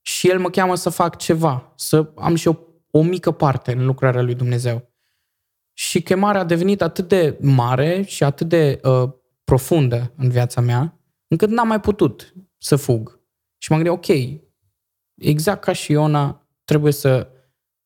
[0.00, 2.54] și El mă cheamă să fac ceva, să am și o,
[2.90, 4.92] o mică parte în lucrarea lui Dumnezeu.
[5.72, 9.10] Și chemarea a devenit atât de mare și atât de uh,
[9.44, 10.98] profundă în viața mea,
[11.28, 13.20] încât n-am mai putut să fug.
[13.58, 14.40] Și m-am gândit, ok,
[15.14, 17.28] exact ca și Iona, trebuie să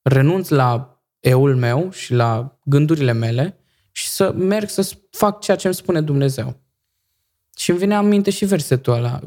[0.03, 3.59] renunț la eul meu și la gândurile mele
[3.93, 6.61] și să merg să fac ceea ce îmi spune Dumnezeu.
[7.59, 9.21] Și îmi vine aminte și versetul ăla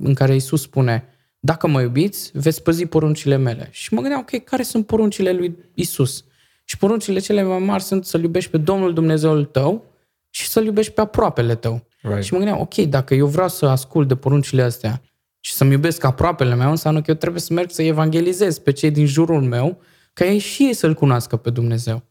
[0.00, 1.04] în care Isus spune,
[1.38, 3.68] dacă mă iubiți, veți păzi poruncile mele.
[3.70, 6.24] Și mă gândeam, ok, care sunt poruncile lui Isus?
[6.64, 9.84] Și poruncile cele mai mari sunt să-L iubești pe Domnul Dumnezeul tău
[10.30, 11.86] și să-L iubești pe aproapele tău.
[12.02, 12.22] Right.
[12.22, 15.02] Și mă gândeam, ok, dacă eu vreau să ascult de poruncile astea
[15.40, 18.90] și să-mi iubesc aproapele meu, înseamnă că eu trebuie să merg să evangelizez pe cei
[18.90, 19.80] din jurul meu,
[20.12, 22.02] ca ei și ei să-L cunoască pe Dumnezeu.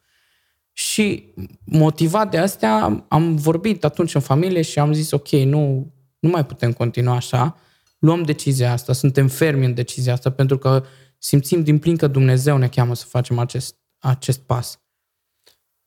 [0.80, 6.30] Și motivat de astea am vorbit atunci în familie și am zis, ok, nu, nu
[6.30, 7.58] mai putem continua așa,
[7.98, 10.86] luăm decizia asta, suntem fermi în decizia asta pentru că
[11.18, 14.80] simțim din plin că Dumnezeu ne cheamă să facem acest, acest pas.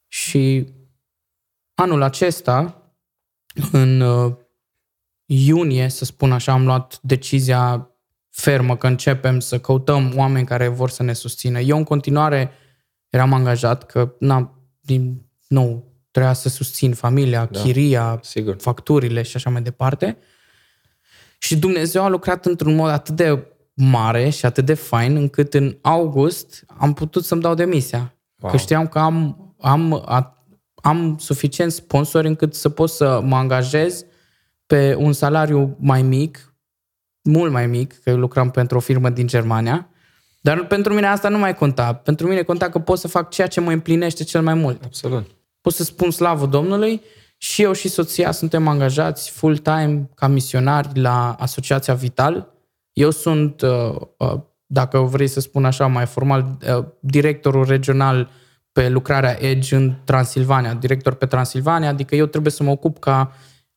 [0.08, 0.66] Și
[1.74, 2.82] anul acesta,
[3.72, 4.34] în uh,
[5.24, 7.90] iunie, să spun așa, am luat decizia
[8.30, 11.60] fermă că începem să căutăm oameni care vor să ne susțină.
[11.60, 12.50] Eu în continuare
[13.08, 18.56] eram angajat că n-am, din nou trebuia să susțin familia, da, chiria, sigur.
[18.60, 20.18] facturile și așa mai departe.
[21.38, 25.76] Și Dumnezeu a lucrat într-un mod atât de mare și atât de fain încât în
[25.80, 28.14] august am putut să-mi dau demisia.
[28.40, 28.50] Wow.
[28.50, 30.04] Că știam că am, am,
[30.74, 34.04] am suficient sponsori încât să pot să mă angajez
[34.66, 36.54] pe un salariu mai mic,
[37.22, 39.91] mult mai mic, că eu lucram pentru o firmă din Germania,
[40.44, 41.94] dar pentru mine asta nu mai conta.
[41.94, 44.84] Pentru mine conta că pot să fac ceea ce mă împlinește cel mai mult.
[44.84, 45.30] Absolut.
[45.60, 47.02] Pot să spun slavă Domnului
[47.36, 52.52] și eu și soția suntem angajați full-time ca misionari la Asociația Vital.
[52.92, 58.30] Eu sunt, uh, uh, dacă vrei să spun așa mai formal, uh, directorul regional
[58.72, 63.32] pe lucrarea Edge în Transilvania, director pe Transilvania, adică eu trebuie să mă ocup ca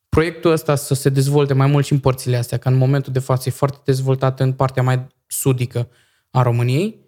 [0.10, 3.20] proiectul ăsta să se dezvolte mai mult și în părțile astea, că în momentul de
[3.20, 5.88] față e foarte dezvoltat în partea mai sudică
[6.36, 7.00] a României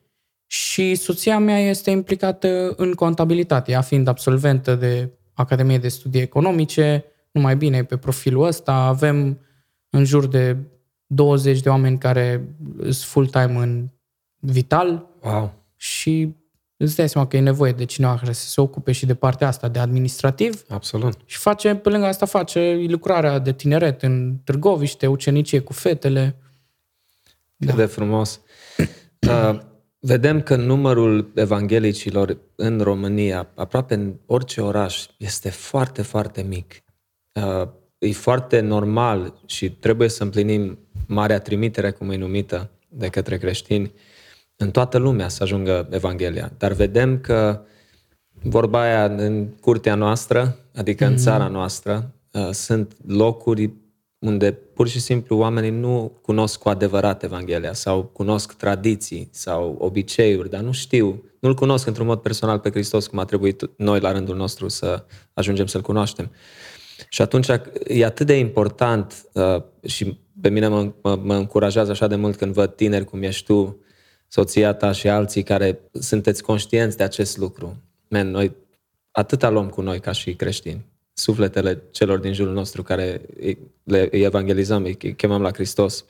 [0.46, 7.06] și soția mea este implicată în contabilitate, ea fiind absolventă de Academie de Studii Economice,
[7.32, 9.40] numai bine pe profilul ăsta, avem
[9.90, 10.58] în jur de
[11.06, 12.48] 20 de oameni care
[12.82, 13.88] sunt full-time în
[14.40, 15.54] Vital wow.
[15.76, 16.36] și
[16.78, 19.48] îți dai seama că e nevoie de cineva care să se ocupe și de partea
[19.48, 20.64] asta de administrativ.
[20.70, 21.20] Absolut.
[21.26, 26.36] Și face, pe lângă asta face lucrarea de tineret în Târgoviște, ucenicie cu fetele.
[27.60, 27.76] Cât da.
[27.76, 28.42] de frumos.
[29.28, 29.60] Uh,
[30.00, 36.84] vedem că numărul evanghelicilor în România, aproape în orice oraș, este foarte, foarte mic.
[37.34, 43.38] Uh, e foarte normal și trebuie să împlinim marea trimitere, cum e numită de către
[43.38, 43.94] creștini,
[44.56, 46.52] în toată lumea să ajungă Evanghelia.
[46.58, 47.62] Dar vedem că
[48.44, 51.08] vorba aia în curtea noastră, adică mm-hmm.
[51.08, 51.22] în mhm.
[51.22, 53.74] țara noastră, uh, sunt locuri
[54.20, 60.50] unde pur și simplu oamenii nu cunosc cu adevărat Evanghelia sau cunosc tradiții sau obiceiuri,
[60.50, 64.12] dar nu știu, nu-L cunosc într-un mod personal pe Hristos cum a trebuit noi la
[64.12, 66.32] rândul nostru să ajungem să-L cunoaștem.
[67.10, 67.48] Și atunci
[67.88, 72.36] e atât de important uh, și pe mine mă, mă, mă încurajează așa de mult
[72.36, 73.82] când văd tineri cum ești tu,
[74.28, 77.84] soția ta și alții care sunteți conștienți de acest lucru.
[78.08, 78.56] Men, noi
[79.12, 80.86] atâta luăm cu noi ca și creștini
[81.20, 83.22] sufletele celor din jurul nostru care
[83.84, 86.06] le evangelizăm, îi chemăm la Hristos.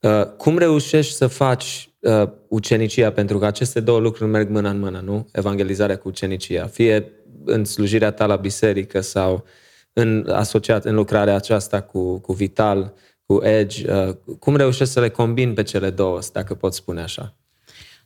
[0.00, 3.12] Uh, cum reușești să faci uh, ucenicia?
[3.12, 5.28] Pentru că aceste două lucruri merg mână în mână, nu?
[5.32, 6.66] Evangelizarea cu ucenicia.
[6.66, 7.12] Fie
[7.44, 9.44] în slujirea ta la biserică sau
[9.92, 12.94] în asociat în lucrarea aceasta cu, cu Vital,
[13.26, 13.92] cu Edge.
[13.92, 17.34] Uh, cum reușești să le combini pe cele două, dacă pot spune așa?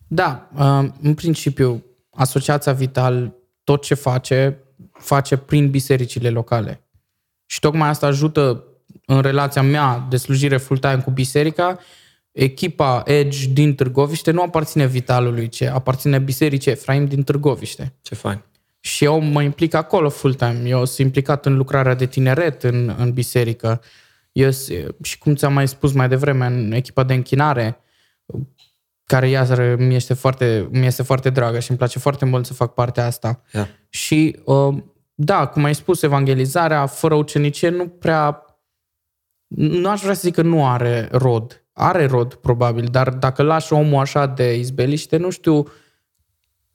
[0.08, 0.50] Da,
[1.02, 4.65] în principiu, Asociația Vital, tot ce face,
[4.98, 6.80] face prin bisericile locale.
[7.46, 8.64] Și tocmai asta ajută
[9.06, 11.78] în relația mea de slujire full-time cu biserica,
[12.32, 17.94] echipa Edge din Târgoviște nu aparține Vitalului, ci aparține bisericii Efraim din Târgoviște.
[18.02, 18.42] Ce fain.
[18.80, 20.62] Și eu mă implic acolo full-time.
[20.64, 23.82] Eu sunt implicat în lucrarea de tineret în, în biserică.
[24.32, 24.50] Eu,
[25.02, 27.80] și cum ți-am mai spus mai devreme, în echipa de închinare,
[29.06, 32.54] care iar mi este foarte, mi este foarte dragă și îmi place foarte mult să
[32.54, 33.42] fac partea asta.
[33.52, 33.66] Yeah.
[33.88, 34.76] Și uh,
[35.14, 38.40] da, cum ai spus, evangelizarea fără ucenicie nu prea
[39.46, 41.64] nu aș vrea să zic că nu are rod.
[41.72, 45.66] Are rod, probabil, dar dacă lași omul așa de izbeliște, nu știu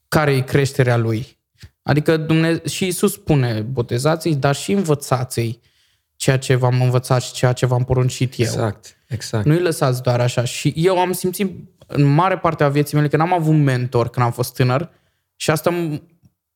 [0.07, 1.39] care e creșterea lui.
[1.83, 5.59] Adică Dumnezeu, și Isus spune, botezați-i, dar și învățați-i
[6.15, 8.45] ceea ce v-am învățat și ceea ce v-am poruncit eu.
[8.45, 9.45] Exact, exact.
[9.45, 10.43] Nu-i lăsați doar așa.
[10.43, 11.51] Și eu am simțit
[11.93, 14.89] în mare parte a vieții mele că n-am avut mentor când am fost tânăr
[15.35, 15.99] și asta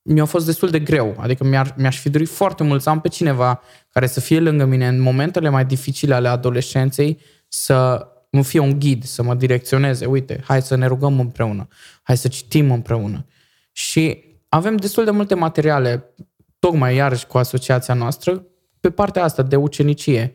[0.02, 1.16] mi-a fost destul de greu.
[1.18, 4.64] Adică mi-ar, mi-aș fi dorit foarte mult să am pe cineva care să fie lângă
[4.64, 7.18] mine în momentele mai dificile ale adolescenței,
[7.48, 10.06] să nu fie un ghid, să mă direcționeze.
[10.06, 11.68] Uite, hai să ne rugăm împreună,
[12.02, 13.26] hai să citim împreună.
[13.72, 16.14] Și avem destul de multe materiale,
[16.58, 18.46] tocmai iarăși cu asociația noastră,
[18.80, 20.34] pe partea asta de ucenicie.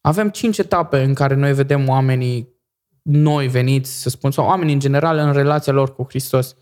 [0.00, 2.48] Avem cinci etape în care noi vedem oamenii
[3.10, 6.54] noi veniți, să spun, sau oamenii în general în relația lor cu Hristos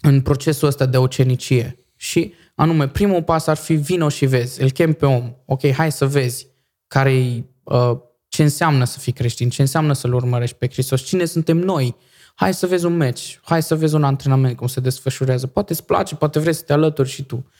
[0.00, 1.78] în procesul ăsta de ucenicie.
[1.96, 5.34] Și anume, primul pas ar fi vino și vezi, îl chem pe om.
[5.44, 6.46] Ok, hai să vezi
[6.86, 7.98] care uh,
[8.28, 11.96] ce înseamnă să fii creștin, ce înseamnă să-L urmărești pe Hristos, cine suntem noi.
[12.34, 15.46] Hai să vezi un meci, hai să vezi un antrenament, cum se desfășurează.
[15.46, 17.50] Poate îți place, poate vrei să te alături și tu.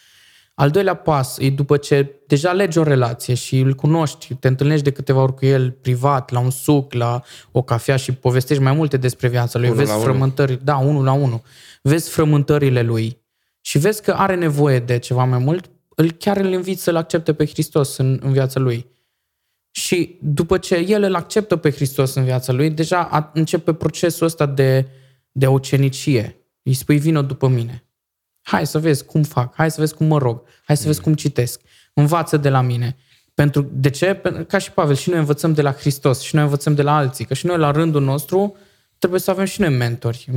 [0.59, 4.85] Al doilea pas e după ce deja legi o relație și îl cunoști, te întâlnești
[4.85, 8.73] de câteva ori cu el privat, la un suc, la o cafea și povestești mai
[8.73, 9.69] multe despre viața lui.
[9.69, 10.64] Unul vezi la frământări, unul.
[10.64, 11.42] da, unul la unul.
[11.83, 13.23] Vezi frământările lui
[13.61, 17.35] și vezi că are nevoie de ceva mai mult, îl chiar îl inviți să-l accepte
[17.35, 18.87] pe Hristos în, în viața lui.
[19.71, 24.47] Și după ce el îl acceptă pe Hristos în viața lui, deja începe procesul ăsta
[24.47, 24.88] de,
[25.33, 26.37] de ucenicie.
[26.62, 27.86] Îi spui, vină după mine.
[28.48, 31.14] Hai să vezi cum fac, hai să vezi cum mă rog, hai să vezi cum
[31.14, 31.61] citesc.
[31.94, 32.96] Învață de la mine.
[33.35, 34.20] Pentru, de ce?
[34.48, 37.24] Ca și Pavel, și noi învățăm de la Hristos, și noi învățăm de la alții,
[37.24, 38.56] că și noi la rândul nostru
[38.98, 40.30] trebuie să avem și noi mentori.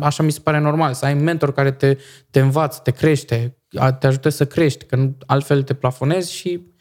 [0.00, 1.96] Așa mi se pare normal, să ai un mentor care te,
[2.30, 3.56] te învață, te crește,
[3.98, 6.71] te ajută să crești, că altfel te plafonezi și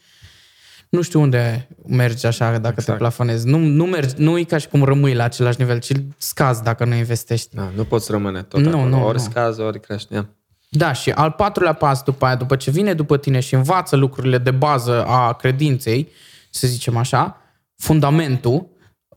[0.91, 2.85] nu știu unde mergi așa dacă exact.
[2.85, 3.47] te plafonezi.
[3.47, 6.85] Nu, nu, mergi, nu e ca și cum rămâi la același nivel, ci scazi dacă
[6.85, 7.55] nu investești.
[7.55, 8.87] Da, nu poți rămâne tot nu, acolo.
[8.89, 9.23] Nu, ori nu.
[9.23, 10.13] scazi, ori crești.
[10.13, 10.25] Yeah.
[10.69, 14.37] Da, și al patrulea pas după aia, după ce vine după tine și învață lucrurile
[14.37, 16.09] de bază a credinței,
[16.49, 17.37] să zicem așa,
[17.75, 18.67] fundamentul,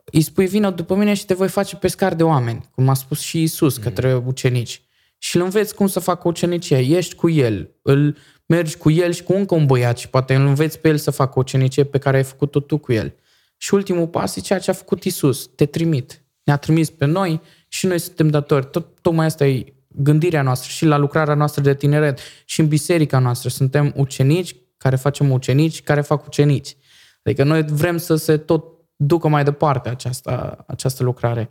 [0.04, 3.20] îi spui vină după mine și te voi face pescar de oameni, cum a spus
[3.20, 3.82] și Isus mm.
[3.82, 4.82] către ucenici.
[5.24, 6.78] Și îl înveți cum să facă ucenicia.
[6.78, 10.46] Ești cu el, îl mergi cu el și cu încă un băiat și poate îl
[10.46, 13.14] înveți pe el să facă o cenicie pe care ai făcut-o tu cu el.
[13.56, 15.46] Și ultimul pas e ceea ce a făcut Isus.
[15.46, 16.24] Te trimit.
[16.42, 18.70] Ne-a trimis pe noi și noi suntem datori.
[18.70, 23.18] Tot, tocmai asta e gândirea noastră și la lucrarea noastră de tineret și în biserica
[23.18, 23.48] noastră.
[23.48, 26.76] Suntem ucenici care facem ucenici care fac ucenici.
[27.22, 28.64] Adică noi vrem să se tot
[28.96, 31.50] ducă mai departe această, această lucrare.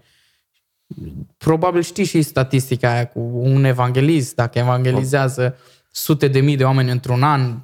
[1.37, 5.57] Probabil știi și statistica aia cu un evanghelist, dacă evangelizează
[5.91, 7.57] sute de mii de oameni într-un an,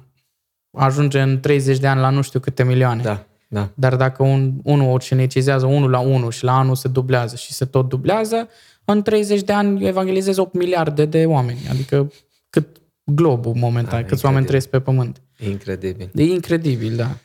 [0.70, 3.02] ajunge în 30 de ani la nu știu câte milioane.
[3.02, 3.68] Da, da.
[3.74, 7.64] Dar dacă un, unul ucenicizează unul la unul și la anul se dublează și se
[7.64, 8.48] tot dublează,
[8.84, 11.58] în 30 de ani evangelizezi 8 miliarde de oameni.
[11.70, 12.12] Adică
[12.50, 15.22] cât globul momentan, da, câți oameni trăiesc pe pământ.
[15.38, 16.10] Incredibil.
[16.14, 17.16] E incredibil, da.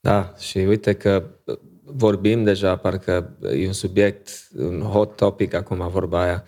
[0.00, 1.24] Da, și uite că
[1.92, 6.44] vorbim deja, parcă e un subiect, un hot topic acum vorba aia,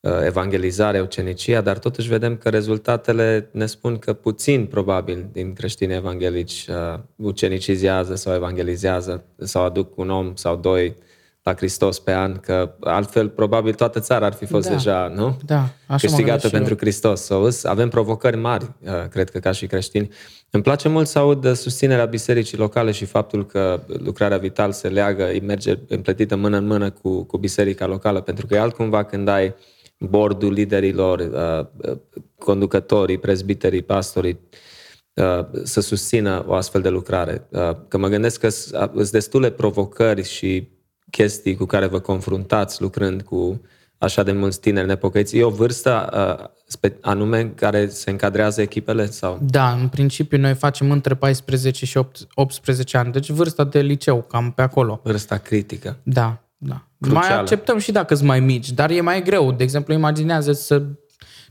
[0.00, 5.94] Uh, evangelizarea, ucenicia, dar totuși vedem că rezultatele ne spun că puțin, probabil, din creștini
[5.94, 10.96] evanghelici uh, ucenicizează sau evangelizează sau aduc un om sau doi
[11.42, 14.74] la Hristos pe an, că altfel probabil toată țara ar fi fost da.
[14.74, 15.38] deja, nu?
[15.44, 16.78] Da, așa Câștigată pentru eu.
[16.78, 17.24] Hristos.
[17.24, 20.08] So, avem provocări mari, uh, cred că ca și creștini.
[20.50, 25.30] Îmi place mult să aud susținerea bisericii locale și faptul că lucrarea vital se leagă,
[25.42, 29.54] merge împletită mână în mână cu, cu biserica locală, pentru că e altcumva când ai
[29.98, 31.96] bordul liderilor, uh,
[32.38, 34.38] conducătorii, prezbiterii, pastorii,
[35.14, 37.46] uh, să susțină o astfel de lucrare.
[37.50, 40.68] Uh, că mă gândesc că sunt destule provocări și
[41.10, 43.60] chestii cu care vă confruntați lucrând cu
[43.98, 45.36] așa de mulți tineri nepocăiți.
[45.36, 46.10] E o vârstă
[47.00, 49.06] anume în care se încadrează echipele?
[49.06, 49.38] sau?
[49.42, 51.98] Da, în principiu noi facem între 14 și
[52.34, 55.00] 18 ani, deci vârsta de liceu, cam pe acolo.
[55.02, 55.96] Vârsta critică.
[56.02, 56.82] Da, da.
[57.00, 57.26] Crucială.
[57.26, 59.52] Mai acceptăm și dacă sunt mai mici, dar e mai greu.
[59.52, 60.82] De exemplu, imaginează să...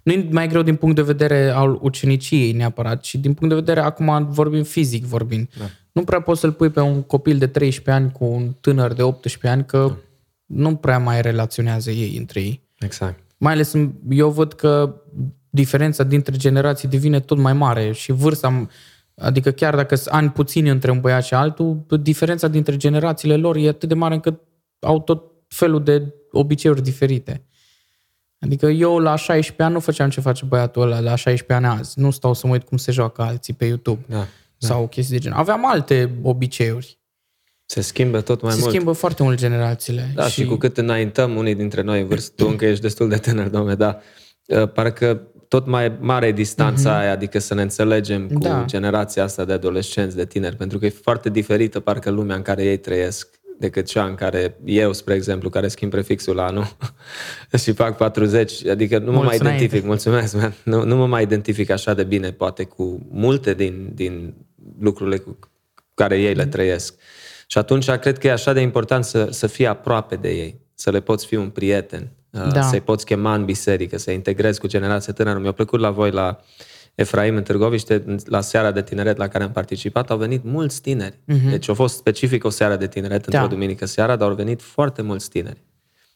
[0.04, 3.60] Nu e mai greu din punct de vedere al uceniciei neapărat, ci din punct de
[3.60, 5.50] vedere, acum vorbim fizic vorbind.
[5.60, 5.66] Da.
[5.92, 9.02] Nu prea poți să-l pui pe un copil de 13 ani cu un tânăr de
[9.02, 9.98] 18 ani, că da.
[10.48, 12.62] Nu prea mai relaționează ei între ei.
[12.80, 13.20] Exact.
[13.38, 13.74] Mai ales
[14.10, 15.02] eu văd că
[15.50, 18.68] diferența dintre generații devine tot mai mare și vârsta,
[19.16, 23.56] adică chiar dacă sunt ani puțini între un băiat și altul, diferența dintre generațiile lor
[23.56, 24.42] e atât de mare încât
[24.80, 27.42] au tot felul de obiceiuri diferite.
[28.40, 32.00] Adică eu la 16 ani nu făceam ce face băiatul ăla la 16 ani azi.
[32.00, 34.28] Nu stau să mă uit cum se joacă alții pe YouTube da, da.
[34.58, 35.38] sau chestii de genul.
[35.38, 37.00] Aveam alte obiceiuri.
[37.70, 38.72] Se schimbă tot mai se mult.
[38.72, 40.12] Se schimbă foarte mult generațiile.
[40.16, 40.42] Da, și...
[40.42, 43.48] și cu cât înaintăm unii dintre noi în vârstă, tu încă ești destul de tânăr,
[43.48, 44.02] domnule, dar
[44.46, 47.02] uh, parcă tot mai mare distanța mm-hmm.
[47.02, 48.64] aia, adică să ne înțelegem cu da.
[48.68, 52.64] generația asta de adolescenți, de tineri, pentru că e foarte diferită parcă lumea în care
[52.64, 56.78] ei trăiesc decât cea în care eu, spre exemplu, care schimb prefixul la anul
[57.64, 60.54] și fac 40, adică nu mă mai identific, mulțumesc, man.
[60.64, 64.34] Nu, nu mă mai identific așa de bine, poate, cu multe din, din
[64.80, 65.40] lucrurile cu
[65.94, 66.50] care ei le mm.
[66.50, 66.96] trăiesc.
[67.50, 70.66] Și atunci cred că e așa de important să, să fii aproape de ei.
[70.80, 72.62] să le poți fi un prieten, uh, Da.
[72.62, 75.40] să-i poți chema în biserică, să integrezi cu generația tânără.
[75.40, 76.40] Mi-a plăcut la voi la
[76.96, 81.20] Efraim în Târgoviște, la seara de tineret la care am participat, au venit mulți tineri.
[81.50, 83.30] Deci a fost specific o seară de tineret Mhm.
[83.30, 83.40] Da.
[83.42, 85.62] într-o duminică seara, dar au venit foarte mulți tineri.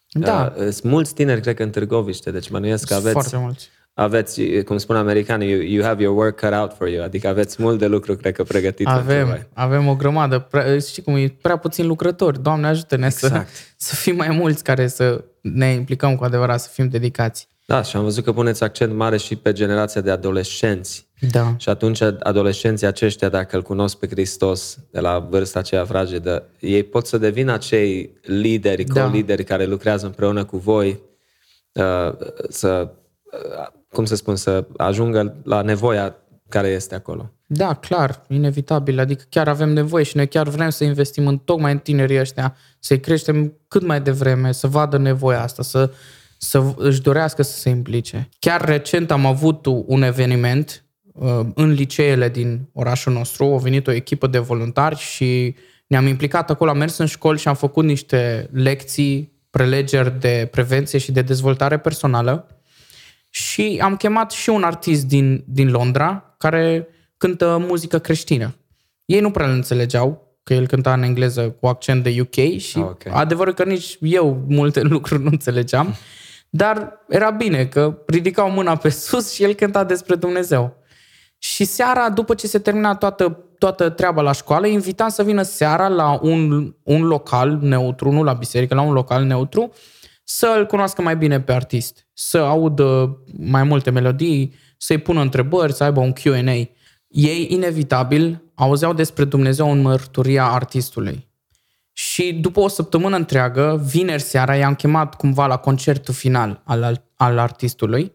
[0.09, 3.37] Da, Uh, sunt mulți tineri, cred că în Târgoviște, deci mănuiesc că sunt aveți, foarte
[3.37, 3.69] mulți.
[3.93, 7.61] Aveți, cum spun americanii, you, you have your work cut out for you, adică aveți
[7.61, 9.15] mult de lucru, cred că, pregătit pentru voi.
[9.15, 10.39] Avem, avem o grămadă.
[10.39, 11.35] Prea, știi cum e?
[11.41, 12.41] Prea puțini lucrători.
[12.41, 13.49] Doamne ajută-ne Exact.
[13.49, 13.53] să,
[13.87, 17.47] să fim mai mulți care să ne implicăm cu adevărat, să fim dedicați.
[17.65, 21.07] Da, și am văzut că puneți accent mare și pe generația de adolescenți.
[21.31, 21.55] Da.
[21.57, 26.83] Și atunci adolescenții aceștia, dacă îl cunosc pe Hristos de la vârsta aceea fragedă, ei
[26.83, 29.03] pot să devină acei lideri, Da.
[29.03, 31.01] co-lideri care lucrează împreună cu voi,
[31.71, 32.13] uh,
[32.49, 32.91] să,
[33.23, 36.15] uh, cum să spun, să ajungă la nevoia
[36.49, 37.31] care este acolo.
[37.45, 38.99] Da, clar, inevitabil.
[38.99, 42.55] Adică chiar avem nevoie și noi chiar vrem să investim în tocmai în tinerii ăștia,
[42.79, 45.91] să-i creștem cât mai devreme, să vadă nevoia asta, să,
[46.37, 48.29] să își dorească să se implice.
[48.39, 50.83] Chiar recent am avut un eveniment
[51.13, 55.55] uh, în liceele din orașul nostru, a venit o echipă de voluntari și
[55.87, 60.99] ne-am implicat acolo, am mers în școli și am făcut niște lecții, prelegeri de prevenție
[60.99, 62.47] și de dezvoltare personală
[63.33, 68.55] și am chemat și un artist din, din Londra care cântă muzică creștină.
[69.05, 72.77] Ei nu prea îl înțelegeau, că el cânta în engleză cu accent de UK și
[72.77, 73.01] Ah, ok.
[73.11, 75.95] adevărul că nici eu multe lucruri nu înțelegeam,
[76.49, 80.75] dar era bine că ridicau mâna pe sus și el cânta despre Dumnezeu.
[81.37, 85.41] Și seara, după ce se termina toată, toată treaba la școală, îi invitam să vină
[85.41, 89.71] seara la un, un local neutru, nu la biserică, la un local neutru,
[90.35, 95.73] să îl cunoască mai bine pe artist, să audă mai multe melodii, să-i pună întrebări,
[95.73, 96.69] să aibă un Q&A.
[97.07, 101.29] Ei, inevitabil, auzeau despre Dumnezeu în mărturia artistului.
[101.91, 107.03] Și după o săptămână întreagă, vineri seara, i-am chemat cumva la concertul final al, al,
[107.15, 108.11] al artistului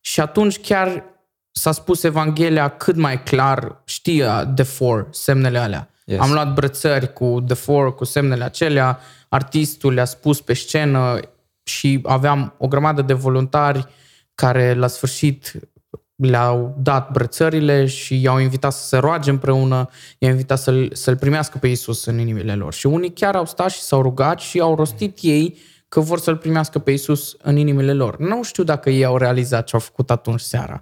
[0.00, 1.04] și atunci chiar
[1.50, 5.90] s-a spus Evanghelia cât mai clar, știa The Four, semnele alea.
[6.04, 6.20] Yes.
[6.20, 8.98] Am luat brățări cu The Four, cu semnele acelea,
[9.28, 11.20] artistul le-a spus pe scenă
[11.64, 13.86] și aveam o grămadă de voluntari
[14.34, 15.60] care la sfârșit
[16.16, 19.88] le-au dat brățările și i-au invitat să se roage împreună,
[20.18, 22.72] i-au invitat să-l, să-l primească pe Isus în inimile lor.
[22.72, 25.58] Și unii chiar au stat și s-au rugat și au rostit ei
[25.88, 28.18] că vor să-l primească pe Isus în inimile lor.
[28.18, 30.80] Nu știu dacă ei au realizat ce au făcut atunci seara.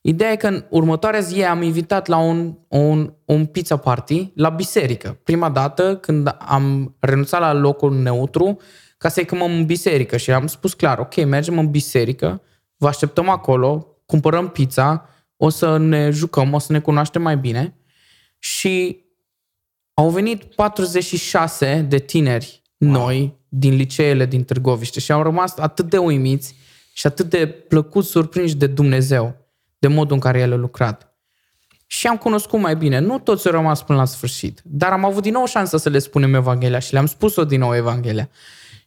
[0.00, 4.48] Ideea e că în următoarea zi am invitat la un, un, un pizza party la
[4.48, 5.18] biserică.
[5.22, 8.58] Prima dată când am renunțat la locul neutru
[8.98, 12.42] ca să-i chemăm în biserică și am spus clar, ok, mergem în biserică,
[12.76, 17.76] vă așteptăm acolo, cumpărăm pizza, o să ne jucăm, o să ne cunoaștem mai bine.
[18.38, 19.04] Și
[19.94, 25.98] au venit 46 de tineri noi din liceele din Târgoviște și au rămas atât de
[25.98, 26.54] uimiți
[26.92, 29.36] și atât de plăcut surprinși de Dumnezeu,
[29.78, 31.12] de modul în care El a lucrat.
[31.86, 32.98] Și am cunoscut mai bine.
[32.98, 35.98] Nu toți au rămas până la sfârșit, dar am avut din nou șansa să le
[35.98, 38.28] spunem Evanghelia și le-am spus-o din nou Evanghelia.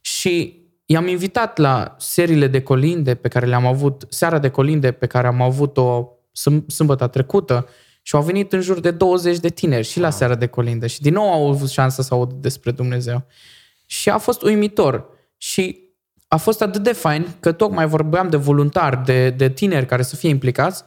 [0.01, 5.05] Și i-am invitat la seriile de colinde pe care le-am avut, seara de colinde pe
[5.05, 7.67] care am avut-o sâm- sâmbătă trecută
[8.01, 11.01] și au venit în jur de 20 de tineri și la seara de colinde și
[11.01, 13.25] din nou au avut șansa să audă despre Dumnezeu.
[13.85, 15.05] Și a fost uimitor.
[15.37, 15.79] Și
[16.27, 20.15] a fost atât de fain că tocmai vorbeam de voluntari, de, de tineri care să
[20.15, 20.83] fie implicați.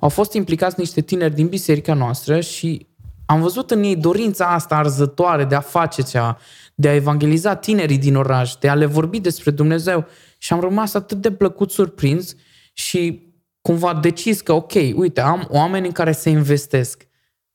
[0.00, 2.86] Au fost implicați niște tineri din biserica noastră și
[3.26, 6.38] am văzut în ei dorința asta arzătoare de a face ceva,
[6.78, 10.06] de a evangeliza tinerii din oraș, de a le vorbi despre Dumnezeu.
[10.38, 12.34] Și am rămas atât de plăcut surprins
[12.72, 17.06] și cumva decis că, ok, uite, am oameni în care se investesc,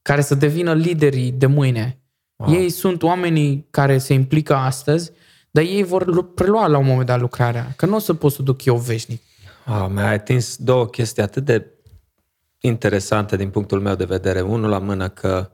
[0.01, 2.01] care să devină liderii de mâine.
[2.35, 2.53] Wow.
[2.53, 5.11] Ei sunt oamenii care se implică astăzi,
[5.51, 8.31] dar ei vor lu- prelua la un moment dat lucrarea, că nu o să pot
[8.31, 9.21] să duc eu veșnic.
[9.67, 11.67] Oh, mi-ai atins două chestii atât de
[12.59, 14.41] interesante din punctul meu de vedere.
[14.41, 15.51] Unul la mână că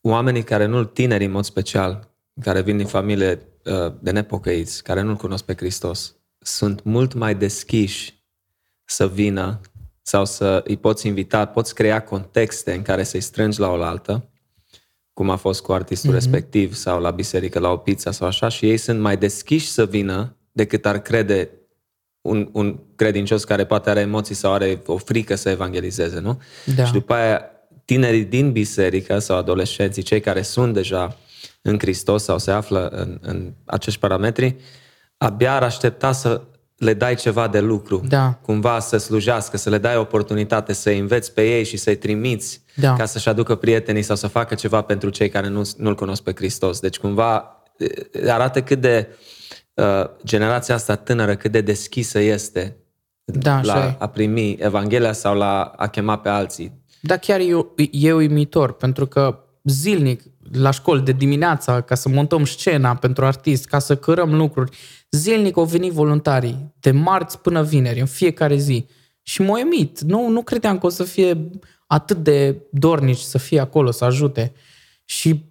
[0.00, 5.00] oamenii care nu, tineri în mod special, care vin din familie uh, de nepocăiți, care
[5.00, 8.22] nu-L cunosc pe Hristos, sunt mult mai deschiși
[8.84, 9.60] să vină
[10.02, 14.28] sau să îi poți invita, poți crea contexte în care să-i strângi la oaltă,
[15.12, 16.14] cum a fost cu artistul mm-hmm.
[16.14, 19.86] respectiv sau la biserică, la o pizza sau așa, și ei sunt mai deschiși să
[19.86, 21.50] vină decât ar crede
[22.20, 26.40] un, un credincios care poate are emoții sau are o frică să evangelizeze, nu?
[26.76, 26.84] Da.
[26.84, 27.50] Și după aia,
[27.84, 31.18] tinerii din biserică sau adolescenții, cei care sunt deja
[31.66, 34.56] în Hristos sau se află în, în acești parametri,
[35.16, 36.42] abia ar aștepta să
[36.76, 38.38] le dai ceva de lucru, Da.
[38.42, 42.94] cumva să slujească, să le dai oportunitate să înveți pe ei și să-i trimiți Da.
[42.94, 46.32] ca să-și aducă prietenii sau să facă ceva pentru cei care nu, nu-L cunosc pe
[46.34, 46.80] Hristos.
[46.80, 47.62] Deci cumva
[48.12, 49.08] e, arată cât de
[49.74, 49.84] uh,
[50.24, 52.76] generația asta tânără cât de deschisă este
[53.24, 53.96] Da, așa la e.
[53.98, 56.82] a primi Evanghelia sau la a chema pe alții.
[57.00, 57.44] Da, chiar e,
[57.90, 60.22] e uimitor, pentru că zilnic,
[60.52, 64.76] la școli, de dimineața, ca să montăm scena pentru artist, ca să cărăm lucruri,
[65.10, 68.86] zilnic au venit voluntarii, de marți până vineri, în fiecare zi.
[69.22, 70.00] Și m-au emit.
[70.00, 71.50] Nu, nu credeam că o să fie
[71.86, 74.52] atât de dornici să fie acolo, să ajute.
[75.04, 75.44] Și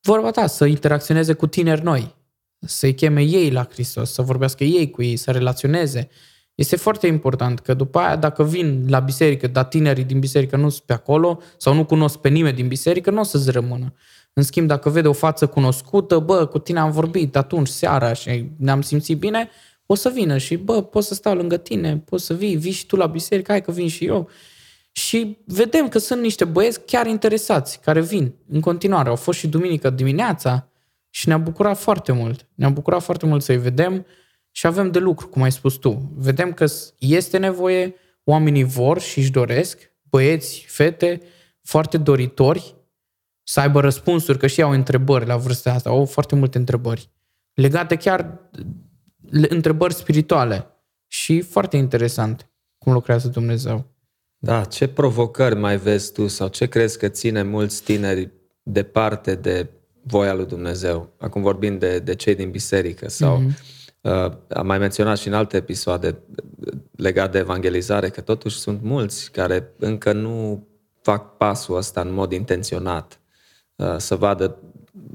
[0.00, 2.14] vorba ta, să interacționeze cu tineri noi,
[2.58, 6.08] să-i cheme ei la Hristos, să vorbească ei cu ei, să relaționeze.
[6.54, 10.68] Este foarte important că după aia, dacă vin la biserică, dar tinerii din biserică nu
[10.68, 13.94] sunt pe acolo sau nu cunosc pe nimeni din biserică, nu o să-ți rămână.
[14.32, 18.50] În schimb, dacă vede o față cunoscută, bă, cu tine am vorbit atunci, seara și
[18.56, 19.48] ne-am simțit bine,
[19.86, 22.86] o să vină și, bă, pot să stau lângă tine, poți să vii, vii și
[22.86, 24.28] tu la biserică, hai că vin și eu.
[24.92, 29.08] Și vedem că sunt niște băieți chiar interesați, care vin în continuare.
[29.08, 30.68] Au fost și duminică dimineața
[31.10, 32.46] și ne-a bucurat foarte mult.
[32.54, 34.06] Ne-a bucurat foarte mult să-i vedem
[34.50, 36.12] și avem de lucru, cum ai spus tu.
[36.16, 36.64] Vedem că
[36.98, 41.20] este nevoie, oamenii vor și își doresc, băieți, fete,
[41.62, 42.74] foarte doritori,
[43.42, 47.10] să aibă răspunsuri, că și ei au întrebări la vârsta asta, au foarte multe întrebări.
[47.54, 48.38] Legate chiar
[49.30, 50.66] le- întrebări spirituale.
[51.06, 53.84] Și foarte interesant cum lucrează Dumnezeu.
[54.38, 58.30] Da, ce provocări mai vezi tu sau ce crezi că ține mulți tineri
[58.62, 59.70] departe de
[60.02, 61.12] voia lui Dumnezeu?
[61.18, 63.54] Acum vorbim de, de cei din biserică sau Mhm.
[63.54, 64.00] mm-hmm.
[64.00, 66.18] uh, am mai menționat și în alte episoade
[66.96, 70.66] legat de evangelizare că totuși sunt mulți care încă nu
[71.02, 73.20] fac pasul ăsta în mod intenționat uh,
[73.96, 74.58] să vadă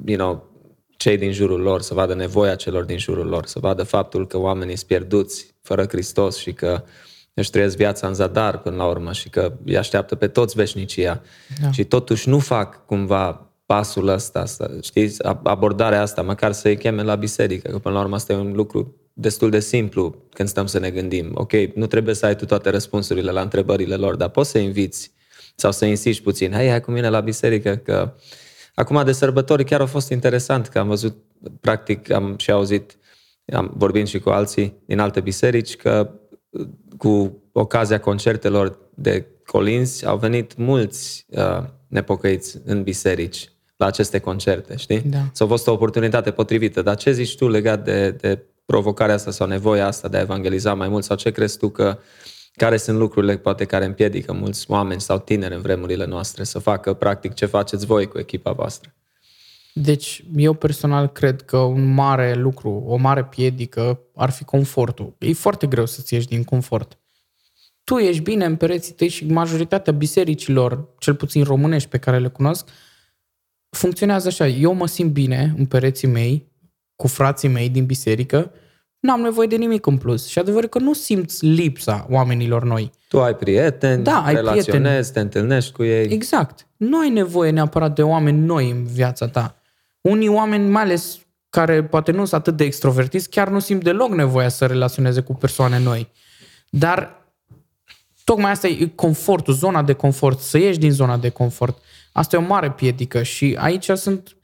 [0.05, 0.55] you know,
[0.97, 4.37] cei din jurul lor, să vadă nevoia celor din jurul lor, să vadă faptul că
[4.37, 6.83] oamenii sunt pierduți fără Hristos și că
[7.33, 11.21] își trăiesc viața în zadar până la urmă și că îi așteaptă pe toți veșnicia.
[11.61, 11.71] Da.
[11.71, 17.15] Și totuși nu fac cumva pasul ăsta, să, știți, abordarea asta, măcar să-i cheme la
[17.15, 20.79] biserică, că până la urmă asta e un lucru destul de simplu când stăm să
[20.79, 21.31] ne gândim.
[21.33, 25.11] Ok, nu trebuie să ai tu toate răspunsurile la întrebările lor, dar poți să inviți
[25.55, 26.51] sau să insiști puțin.
[26.51, 28.13] Hai, hai cu mine la biserică, că
[28.77, 31.17] acum de sărbători chiar a fost interesant, că am văzut,
[31.61, 32.97] practic, am și auzit,
[33.53, 36.11] am vorbind și cu alții din alte biserici, că
[36.97, 44.75] cu ocazia concertelor de colinzi au venit mulți uh, nepocăiți în biserici la aceste concerte,
[44.75, 45.01] știi?
[45.01, 45.29] Da.
[45.31, 46.81] S-a fost o oportunitate potrivită.
[46.81, 50.73] Dar ce zici tu legat de, de provocarea asta sau nevoia asta de a evangeliza
[50.73, 51.03] mai mult?
[51.03, 51.97] Sau ce crezi tu că
[52.57, 56.93] care sunt lucrurile poate care împiedică mulți oameni sau tineri în vremurile noastre să facă
[56.93, 58.95] practic ce faceți voi cu echipa voastră?
[59.73, 65.15] Deci, eu personal cred că un mare lucru, o mare piedică ar fi confortul.
[65.17, 66.97] E foarte greu să-ți ieși din confort.
[67.83, 72.27] Tu ești bine în pereții tăi și majoritatea bisericilor, cel puțin românești pe care le
[72.27, 72.67] cunosc,
[73.69, 74.47] funcționează așa.
[74.47, 76.51] Eu mă simt bine în pereții mei,
[76.95, 78.51] cu frații mei din biserică,
[78.99, 80.27] n-am nevoie de nimic în plus.
[80.27, 82.91] Și adevărul că nu simți lipsa oamenilor noi.
[83.07, 85.11] Tu ai prieteni, Da, ai relaționezi, prieteni.
[85.11, 86.07] te întâlnești cu ei.
[86.09, 86.67] Exact.
[86.77, 89.55] Nu ai nevoie neapărat de oameni noi în viața ta.
[90.01, 91.17] Unii oameni, mai ales
[91.49, 95.33] care poate nu sunt atât de extrovertiți, chiar nu simt deloc nevoia să relaționeze cu
[95.33, 96.09] persoane noi.
[96.69, 97.25] Dar
[98.23, 101.77] tocmai asta e confortul, zona de confort, să ieși din zona de confort.
[102.11, 104.37] Asta e o mare piedică și aici sunt,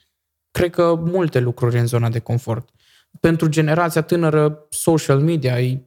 [0.51, 2.69] cred că, multe lucruri în zona de confort.
[3.20, 5.82] Pentru generația tânără, social media e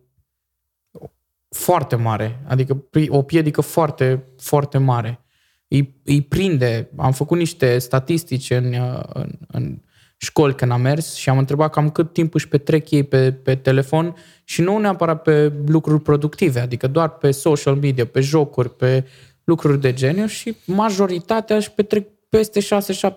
[1.49, 5.21] foarte mare, adică pri- o piedică foarte, foarte mare.
[5.69, 6.91] Îi, îi prinde.
[6.97, 9.81] Am făcut niște statistici în, uh, în, în
[10.17, 13.55] școli când am mers și am întrebat cam cât timp își petrec ei pe, pe
[13.55, 14.15] telefon
[14.45, 19.05] și nu neapărat pe lucruri productive, adică doar pe social media, pe jocuri, pe
[19.45, 22.65] lucruri de genul și majoritatea își petrec peste 6-7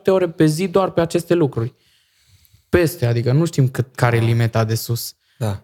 [0.05, 1.73] ore pe zi doar pe aceste lucruri.
[2.69, 5.15] Peste, adică nu știm cât, care e limita de sus.
[5.37, 5.61] Da.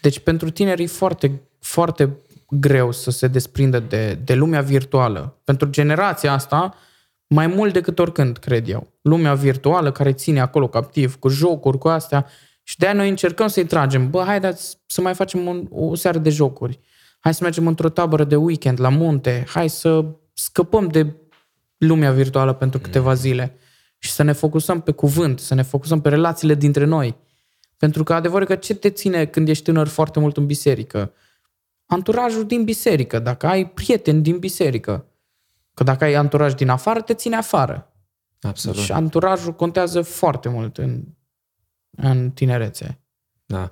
[0.00, 2.16] Deci pentru tineri e foarte, foarte
[2.50, 5.40] greu să se desprindă de, de lumea virtuală.
[5.44, 6.74] Pentru generația asta,
[7.26, 8.92] mai mult decât oricând, cred eu.
[9.02, 12.26] Lumea virtuală care ține acolo captiv, cu jocuri, cu astea.
[12.62, 14.10] Și de-aia noi încercăm să-i tragem.
[14.10, 16.80] Bă, haideți să mai facem un, o seară de jocuri.
[17.18, 19.44] Hai să mergem într-o tabără de weekend la munte.
[19.48, 21.14] Hai să scăpăm de
[21.78, 23.58] lumea virtuală pentru câteva zile
[24.04, 27.16] și să ne focusăm pe cuvânt, să ne focusăm pe relațiile dintre noi.
[27.76, 31.12] Pentru că adevărul că ce te ține când ești tânăr foarte mult în biserică?
[31.86, 35.06] Anturajul din biserică, dacă ai prieteni din biserică.
[35.74, 37.92] Că dacă ai anturaj din afară, te ține afară.
[38.40, 38.78] Absolut.
[38.78, 41.02] Și anturajul contează foarte mult în,
[41.90, 43.00] în tinerețe.
[43.46, 43.70] Da.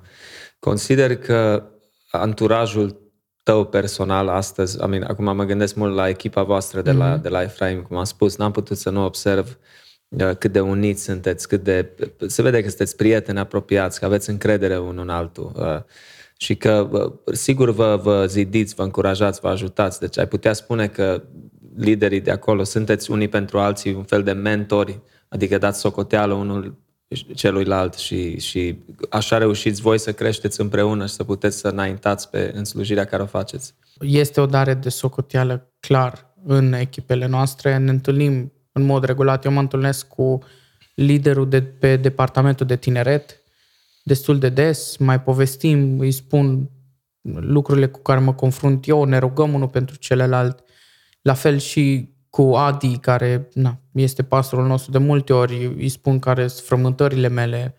[0.59, 1.63] Consider că
[2.11, 3.11] anturajul
[3.43, 7.21] tău personal astăzi, I mean, acum mă gândesc mult la echipa voastră de la, mm-hmm.
[7.21, 9.55] de la Efraim, cum am spus, n-am putut să nu observ uh,
[10.37, 11.89] cât de uniți sunteți, cât de...
[12.27, 15.81] Se vede că sunteți prieteni apropiați, că aveți încredere unul în altul uh,
[16.37, 16.89] și că
[17.31, 19.99] sigur vă, vă zidiți, vă încurajați, vă ajutați.
[19.99, 21.23] Deci ai putea spune că
[21.77, 26.81] liderii de acolo sunteți unii pentru alții un fel de mentori, adică dați socoteală unul
[27.35, 28.77] celuilalt și, și
[29.09, 33.21] așa reușiți voi să creșteți împreună și să puteți să înaintați pe, în slujirea care
[33.21, 33.73] o faceți.
[33.99, 37.77] Este o dare de socoteală clar în echipele noastre.
[37.77, 39.45] Ne întâlnim în mod regulat.
[39.45, 40.39] Eu mă întâlnesc cu
[40.95, 43.37] liderul de pe departamentul de tineret
[44.03, 46.69] destul de des, mai povestim, îi spun
[47.21, 50.63] lucrurile cu care mă confrunt eu, ne rugăm unul pentru celălalt.
[51.21, 56.19] La fel și cu Adi, care na, este pastorul nostru de multe ori, îi spun
[56.19, 57.75] care sunt frământările mele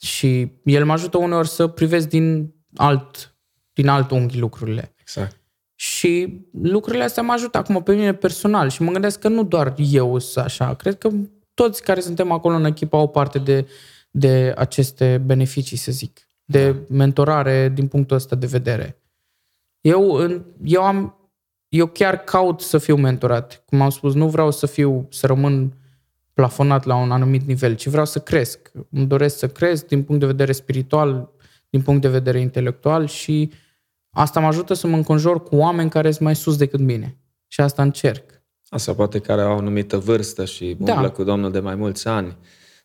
[0.00, 3.36] și el mă ajută uneori să privesc din alt,
[3.72, 4.94] din alt unghi lucrurile.
[5.00, 5.40] Exact.
[5.78, 9.74] Și lucrurile astea mă ajută acum pe mine personal și mă gândesc că nu doar
[9.76, 11.10] eu sunt așa, cred că
[11.54, 13.68] toți care suntem acolo în echipă au parte de,
[14.10, 16.78] de aceste beneficii, să zic, de da.
[16.88, 19.00] mentorare din punctul ăsta de vedere.
[19.80, 20.30] Eu,
[20.64, 21.16] eu am
[21.68, 23.62] eu chiar caut să fiu mentorat.
[23.66, 25.72] Cum am spus, nu vreau să fiu, să rămân
[26.32, 28.70] plafonat la un anumit nivel, ci vreau să cresc.
[28.90, 31.30] Îmi doresc să cresc din punct de vedere spiritual,
[31.70, 33.52] din punct de vedere intelectual și
[34.16, 37.18] asta mă ajută să mă înconjor cu oameni care sunt mai sus decât mine.
[37.46, 38.42] Și asta încerc.
[38.68, 40.92] Asta poate care au o anumită vârstă și da.
[40.92, 42.36] umblă cu Domnul de mai mulți ani.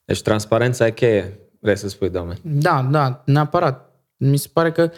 [0.06, 2.38] Deci transparența e cheie, vrei să spui, Doamne.
[2.42, 3.90] Da, da, neapărat.
[4.18, 4.92] Mi se pare că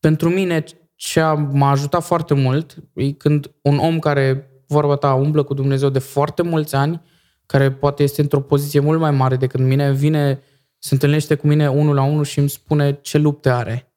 [0.00, 5.14] pentru mine ce a, m-a ajutat foarte mult e când un om care, vorba ta,
[5.14, 7.02] umblă cu Dumnezeu de foarte mulți ani,
[7.46, 10.42] care poate este într-o poziție mult mai mare decât mine, vine,
[10.78, 13.87] se întâlnește cu mine unul la unul și îmi spune ce lupte are.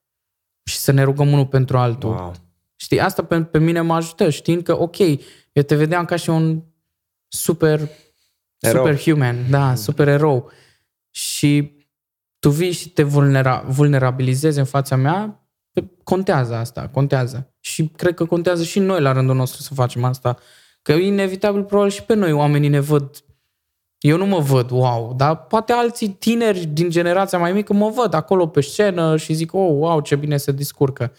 [0.72, 2.10] Și să ne rugăm unul pentru altul.
[2.10, 2.34] Wow.
[2.76, 4.98] Știi, asta pe, pe mine mă ajută, știind că, ok,
[5.52, 6.64] eu te vedeam ca și un
[7.28, 7.80] super,
[8.60, 8.86] erou.
[8.86, 10.52] super human, da, super erou.
[11.10, 11.78] Și
[12.40, 15.36] tu vii și te vulnera, vulnerabilizezi în fața mea
[16.04, 17.54] contează asta, contează.
[17.60, 20.38] Și cred că contează și noi la rândul nostru să facem asta.
[20.82, 23.24] Că inevitabil, probabil și pe noi oamenii ne văd
[24.02, 28.14] eu nu mă văd, wow, dar poate alții tineri din generația mai mică mă văd
[28.14, 31.12] acolo pe scenă și zic, oh, wow, ce bine se descurcă.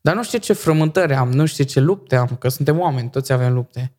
[0.00, 3.32] Dar nu știu ce frământări am, nu știu ce lupte am, că suntem oameni, toți
[3.32, 3.92] avem lupte.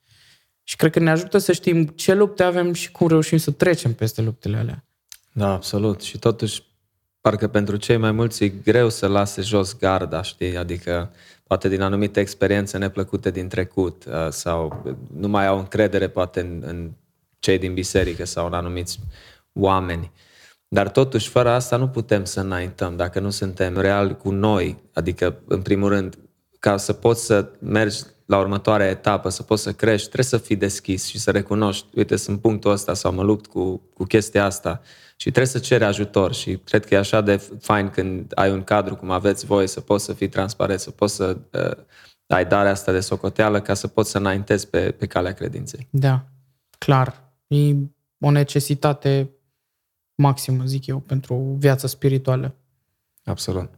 [0.63, 3.93] Și cred că ne ajută să știm ce lupte avem și cum reușim să trecem
[3.93, 4.85] peste luptele alea.
[5.31, 6.01] Da, absolut.
[6.01, 6.63] Și totuși
[7.21, 10.57] parcă pentru cei mai mulți e greu să lase jos garda, știi?
[10.57, 11.11] Adică
[11.43, 14.83] poate din anumite experiențe neplăcute din trecut uh, sau
[15.13, 16.91] nu mai au încredere poate în, în
[17.45, 18.99] cei din biserică sau în anumiți
[19.53, 20.11] oameni.
[20.67, 24.77] Dar totuși, fără asta nu putem să înaintăm dacă nu suntem reali cu noi.
[24.93, 26.17] Adică, în primul rând,
[26.59, 30.55] ca să poți să mergi la următoarea etapă, să poți să crești, trebuie să fii
[30.55, 34.81] deschis și să recunoști, uite, sunt punctul ăsta sau mă lupt cu, cu chestia asta
[35.15, 38.63] și trebuie să ceri ajutor și cred că e așa de fain când ai un
[38.63, 41.83] cadru cum aveți voi, să poți să fii transparent, să poți să uh,
[42.27, 45.87] ai darea asta de socoteală ca să poți să înaintezi pe, pe calea credinței.
[45.89, 46.25] Da,
[46.77, 47.24] clar.
[47.47, 47.75] E
[48.19, 49.29] o necesitate
[50.15, 52.55] maximă, zic eu, pentru viața spirituală.
[53.23, 53.69] Absolut.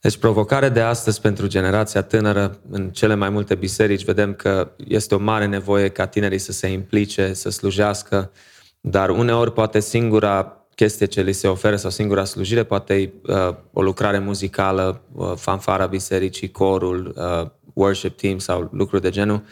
[0.00, 5.14] Deci provocarea de astăzi pentru generația tânără, în cele mai multe biserici, vedem că este
[5.14, 8.32] o mare nevoie ca tinerii să se implice, să slujească,
[8.80, 13.54] dar uneori poate singura chestie ce li se oferă sau singura slujire, poate e uh,
[13.72, 19.42] o lucrare muzicală, uh, fanfara bisericii, corul, uh, worship team sau lucruri de genul.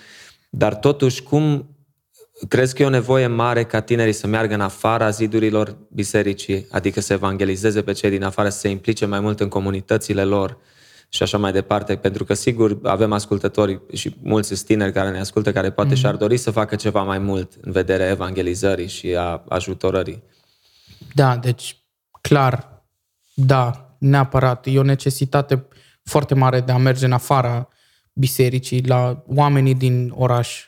[0.50, 1.76] Dar totuși, cum
[2.49, 7.01] crezi că e o nevoie mare ca tinerii să meargă în afara zidurilor bisericii, adică
[7.01, 10.59] să evangelizeze pe cei din afară, să se implice mai mult în comunitățile lor
[11.09, 15.53] și așa mai departe, pentru că sigur avem ascultători și mulți tineri care ne ascultă,
[15.53, 15.99] care poate mm-hmm.
[15.99, 20.22] și-ar dori să facă ceva mai mult în vederea evangelizării și a ajutorării.
[21.14, 21.76] Da, deci
[22.20, 22.84] clar,
[23.34, 24.66] da, neapărat.
[24.66, 25.66] E o necesitate
[26.03, 27.68] foarte mare de a merge în afara
[28.12, 30.64] bisericii, la oamenii din oraș,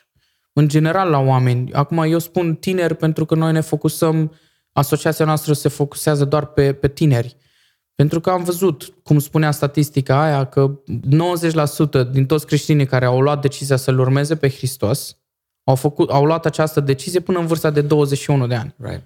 [0.53, 1.73] în general la oameni.
[1.73, 4.31] Acum eu spun tineri pentru că noi ne focusăm,
[4.71, 7.37] asociația noastră se focusează doar pe, pe tineri.
[7.95, 10.79] Pentru că am văzut, cum spunea statistica aia, că
[12.07, 15.17] 90% din toți creștinii care au luat decizia să-L urmeze pe Hristos
[15.69, 18.75] au, făcut, au luat această decizie până în vârsta de 21 de ani.
[18.77, 19.03] Right.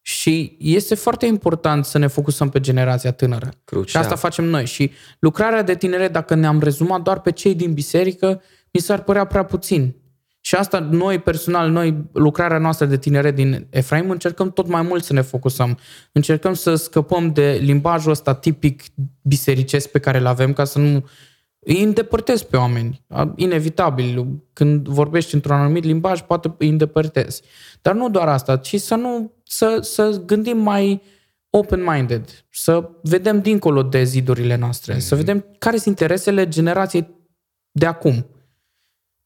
[0.00, 3.48] Și este foarte important să ne focusăm pe generația tânără.
[3.64, 3.86] Crucial.
[3.86, 4.66] Și asta facem noi.
[4.66, 9.24] Și lucrarea de tinere, dacă ne-am rezumat doar pe cei din biserică, mi s-ar părea
[9.24, 9.94] prea puțin.
[10.52, 15.04] Și asta noi personal, noi, lucrarea noastră de tinere din Efraim, încercăm tot mai mult
[15.04, 15.78] să ne focusăm.
[16.12, 18.82] Încercăm să scăpăm de limbajul ăsta tipic
[19.22, 21.08] bisericesc pe care îl avem, ca să nu
[21.58, 23.04] îi îndepărtezi pe oameni.
[23.36, 24.26] Inevitabil.
[24.52, 27.42] Când vorbești într-un anumit limbaj, poate îi îndepărtezi.
[27.82, 31.02] Dar nu doar asta, ci să nu să, să gândim mai
[31.50, 34.98] open-minded, să vedem dincolo de zidurile noastre, mm-hmm.
[34.98, 37.08] să vedem care sunt interesele generației
[37.70, 38.26] de acum.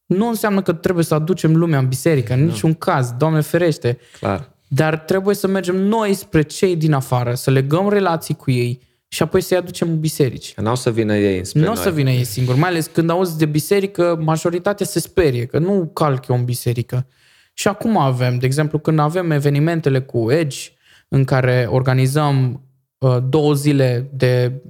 [0.07, 3.97] Nu înseamnă că trebuie să aducem lumea în biserică, în niciun caz, Doamne ferește.
[4.19, 4.51] Clar.
[4.67, 9.21] Dar trebuie să mergem noi spre cei din afară, să legăm relații cu ei și
[9.23, 10.53] apoi să-i aducem în biserici.
[10.55, 13.09] Nu o să vină ei spre Nu o să vină ei singuri, mai ales când
[13.09, 17.07] auzi de biserică, majoritatea se sperie, că nu calc eu în biserică.
[17.53, 20.57] Și acum avem, de exemplu, când avem evenimentele cu Edge,
[21.07, 22.61] în care organizăm
[22.97, 24.61] uh, două zile de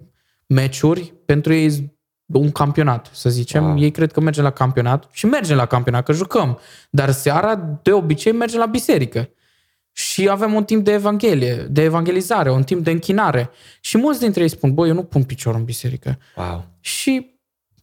[0.45, 1.95] meciuri, pentru ei
[2.33, 3.63] un campionat, să zicem.
[3.63, 3.79] Wow.
[3.79, 6.59] Ei cred că mergem la campionat și mergem la campionat, că jucăm.
[6.89, 9.29] Dar seara, de obicei, mergem la biserică.
[9.91, 13.49] Și avem un timp de evanghelie, de evangelizare, un timp de închinare.
[13.81, 16.17] Și mulți dintre ei spun, băi, eu nu pun picior în biserică.
[16.35, 16.65] Wow.
[16.79, 17.35] Și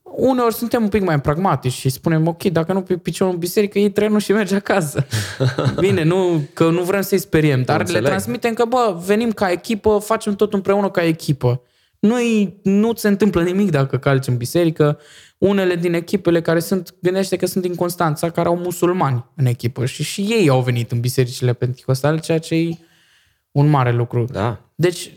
[0.03, 3.79] uneori suntem un pic mai pragmatici și spunem, ok, dacă nu pe picior în biserică,
[3.79, 5.07] ei trenul și merge acasă.
[5.81, 9.99] Bine, nu, că nu vrem să-i speriem, dar le transmitem că, bă, venim ca echipă,
[9.99, 11.63] facem tot împreună ca echipă.
[12.05, 12.17] Nu,
[12.63, 14.99] nu se întâmplă nimic dacă calci în biserică.
[15.39, 19.85] Unele din echipele care sunt, gândește că sunt din Constanța, care au musulmani în echipă
[19.87, 22.79] și și ei au venit în bisericile penticostale, ceea ce e
[23.51, 24.25] un mare lucru.
[24.25, 24.71] Da.
[24.75, 25.11] Deci,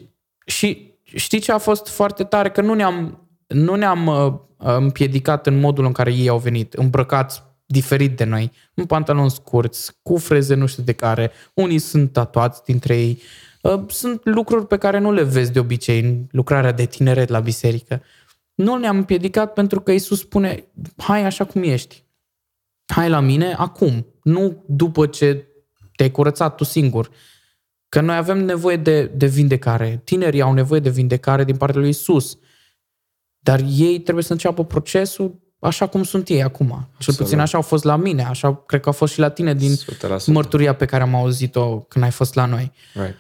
[0.46, 2.50] și știi ce a fost foarte tare?
[2.50, 7.44] Că nu ne-am, nu ne-am uh, împiedicat în modul în care ei au venit, îmbrăcați
[7.66, 12.64] diferit de noi, în pantaloni scurți, cu freze nu știu de care, unii sunt tatuați
[12.64, 13.47] dintre ei, uh,
[13.88, 18.02] sunt lucruri pe care nu le vezi de obicei în lucrarea de tineret la biserică.
[18.54, 22.04] Nu ne-am împiedicat pentru că Isus spune, hai așa cum ești,
[22.86, 25.48] hai la mine acum, nu după ce
[25.96, 27.10] te-ai curățat tu singur.
[27.90, 30.02] Că noi avem nevoie de, de vindecare.
[30.04, 32.38] Tinerii au nevoie de vindecare din partea lui Isus.
[33.40, 36.72] Dar ei trebuie să înceapă procesul așa cum sunt ei acum.
[36.72, 36.98] Absolut.
[37.00, 39.54] Cel puțin așa au fost la mine, așa cred că a fost și la tine
[39.54, 40.26] din 100%.
[40.26, 42.72] mărturia pe care am auzit-o când ai fost la noi.
[42.94, 43.16] Right.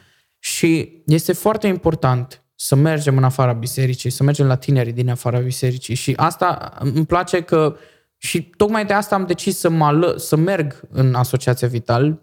[0.47, 5.39] Și este foarte important să mergem în afara bisericii, să mergem la tinerii din afara
[5.39, 5.95] bisericii.
[5.95, 7.75] Și asta îmi place că
[8.17, 12.21] și tocmai de asta am decis să, mă ală, să merg în Asociația Vital,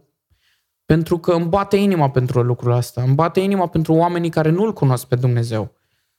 [0.84, 3.02] pentru că îmi bate inima pentru lucrul ăsta.
[3.02, 5.72] Îmi bate inima pentru oamenii care nu-L cunosc pe Dumnezeu.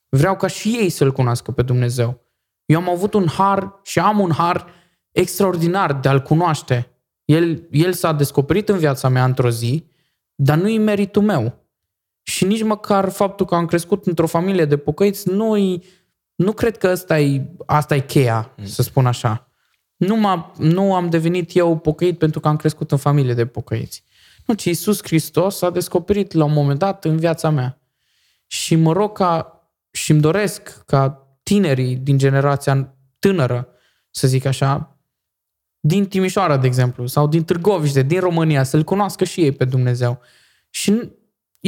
[0.09, 2.21] Vreau ca și ei să-L cunoască pe Dumnezeu.
[2.65, 4.67] Eu am avut un har și am un har
[5.11, 6.89] extraordinar de a-L cunoaște.
[7.25, 9.85] El, el s-a descoperit în viața mea într-o zi,
[10.35, 11.64] dar nu-i meritul meu.
[12.27, 15.55] Și nici măcar faptul că am crescut într-o familie de pocăiți, nu
[16.35, 18.65] nu cred că asta e, asta e cheia, mm.
[18.65, 19.49] să spun așa.
[19.95, 24.03] Nu, m nu am devenit eu pocăit pentru că am crescut în familie de pocăiți.
[24.45, 27.79] Nu, ci Iisus Hristos a descoperit la un moment dat în viața mea.
[28.47, 29.61] Și mă rog ca
[29.91, 33.67] și îmi doresc ca tinerii din generația tânără,
[34.09, 34.97] să zic așa,
[35.79, 40.19] din Timișoara, de exemplu, sau din Târgoviște, din România, să-L cunoască și ei pe Dumnezeu.
[40.69, 41.11] Și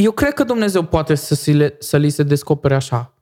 [0.03, 3.13] eu cred că Dumnezeu poate să, le, să li se descopere așa,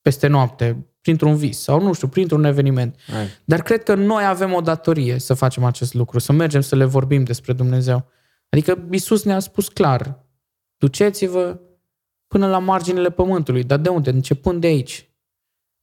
[0.00, 2.96] peste noapte, printr-un vis sau nu știu, printr-un eveniment.
[3.06, 3.26] Hai.
[3.44, 6.84] Dar cred că noi avem o datorie să facem acest lucru, să mergem să le
[6.84, 8.06] vorbim despre Dumnezeu.
[8.48, 10.26] Adică Isus ne-a spus clar,
[10.76, 11.60] duceți-vă
[12.26, 13.64] până la marginile pământului.
[13.64, 14.10] Dar de unde?
[14.10, 15.10] Începând de aici.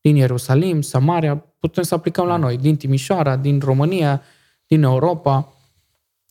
[0.02, 2.58] Din Ierusalim, Samaria, putem să aplicăm la noi.
[2.58, 4.22] Din Timișoara, din România,
[4.66, 5.57] din Europa.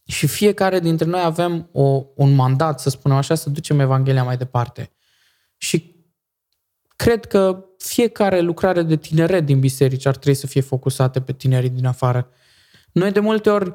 [0.06, 4.36] Și fiecare dintre noi avem o, un mandat, să spunem așa, să ducem Evanghelia mai
[4.36, 4.90] departe.
[5.56, 5.94] Și
[6.96, 11.70] cred că fiecare lucrare de tineret din biserici ar trebui să fie focusate pe tinerii
[11.70, 12.28] din afară.
[12.92, 13.74] Noi de multe ori,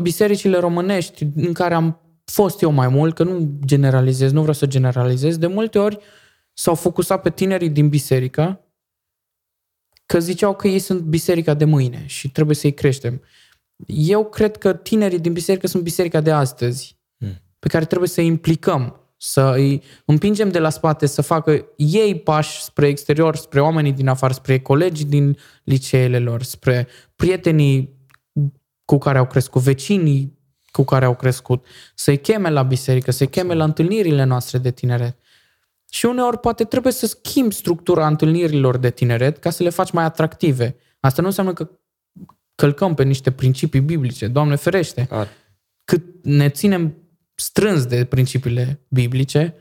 [0.00, 4.66] bisericile românești în care am fost eu mai mult, că nu generalizez, nu vreau să
[4.66, 5.98] generalizez, de multe ori
[6.52, 8.64] s-au focusat pe tinerii din biserică,
[10.06, 13.22] că ziceau că ei sunt biserica de mâine și trebuie să-i creștem.
[13.86, 17.42] Eu cred că tinerii din biserică sunt biserica de astăzi, hmm.
[17.58, 22.62] pe care trebuie să-i implicăm, să îi împingem de la spate, să facă ei pași
[22.62, 27.98] spre exterior, spre oamenii din afară, spre colegii din liceele lor, spre prietenii
[28.84, 30.38] cu care au crescut, vecinii
[30.70, 35.18] cu care au crescut, să-i cheme la biserică, să-i cheme la întâlnirile noastre de tineret.
[35.90, 40.04] Și uneori poate trebuie să schimbi structura întâlnirilor de tineret ca să le faci mai
[40.04, 40.76] atractive.
[41.00, 41.70] Asta nu înseamnă că
[42.60, 45.06] călcăm pe niște principii biblice, Doamne ferește.
[45.10, 45.28] Ar.
[45.84, 46.94] Cât ne ținem
[47.34, 49.54] strâns de principiile biblice,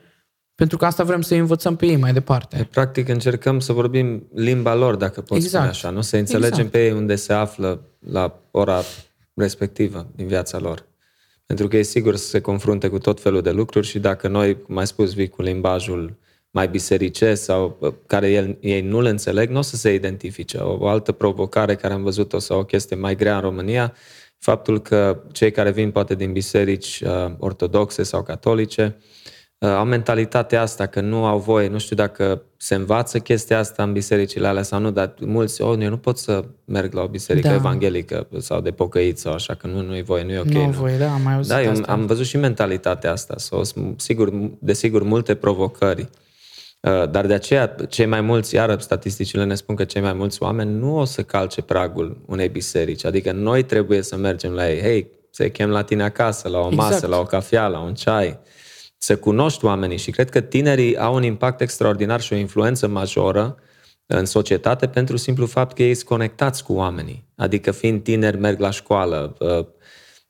[0.55, 2.67] pentru că asta vrem să învățăm pe ei mai departe.
[2.71, 5.53] Practic încercăm să vorbim limba lor, dacă pot exact.
[5.53, 6.01] spune așa, nu?
[6.01, 6.71] Să înțelegem exact.
[6.71, 8.81] pe ei unde se află la ora
[9.33, 10.87] respectivă din viața lor.
[11.45, 14.61] Pentru că e sigur să se confrunte cu tot felul de lucruri și dacă noi,
[14.61, 16.17] cum ai spus, vii cu limbajul
[16.51, 20.57] mai biserice sau uh, care el, ei nu-l înțeleg, nu o să se identifice.
[20.57, 23.93] O, o altă provocare care am văzut-o sau o chestie mai grea în România,
[24.37, 28.97] faptul că cei care vin poate din biserici uh, ortodoxe sau catolice
[29.57, 33.83] uh, au mentalitatea asta că nu au voie, nu știu dacă se învață chestia asta
[33.83, 37.07] în bisericile alea sau nu, dar mulți, oh, eu nu pot să merg la o
[37.07, 37.53] biserică da.
[37.53, 40.45] evanghelică sau de pocăit sau așa, că nu, nu e voie, nu e ok.
[40.45, 40.71] Nu, nu.
[40.71, 41.91] voie, da, am mai auzit Da, eu asta.
[41.91, 43.61] am văzut și mentalitatea asta, sau,
[43.95, 44.29] sigur,
[44.59, 46.09] desigur, multe provocări.
[46.81, 50.43] Uh, Dar de aceea, cei mai mulți, iară statisticile ne spun că cei mai mulți
[50.43, 53.05] oameni nu o să calce pragul unei biserici.
[53.05, 54.81] Adică noi trebuie să mergem la ei.
[54.81, 57.11] Hei, să chem la tine acasă, la o masă, Exact.
[57.11, 58.39] la o cafea, la un ceai.
[58.97, 63.57] Să cunoști oamenii și cred că tinerii au un impact extraordinar și o influență majoră
[64.05, 67.27] în societate pentru simplu fapt că ei sunt conectați cu oamenii.
[67.35, 69.65] Adică fiind tineri, merg la școală, uh,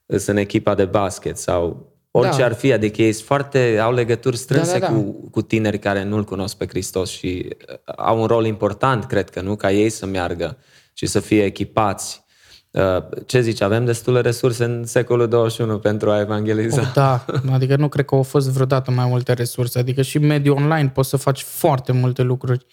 [0.06, 2.44] sunt în echipa de basket sau orice Da.
[2.44, 4.98] ar fi, adică ei sunt foarte, au legături strânse Da, da, da.
[5.00, 9.30] Cu, cu tineri care nu-L cunosc pe Hristos și uh, au un rol important, cred
[9.30, 9.56] că, nu?
[9.56, 10.58] Ca ei să meargă
[10.92, 12.24] și să fie echipați.
[12.70, 12.82] Uh,
[13.26, 16.80] Ce zici, avem destule resurse în secolul 21 pentru a evangeliza?
[16.80, 19.78] Oh, da, adică nu cred că au fost vreodată mai multe resurse.
[19.78, 22.66] Adică și mediul online poți să faci foarte multe lucruri.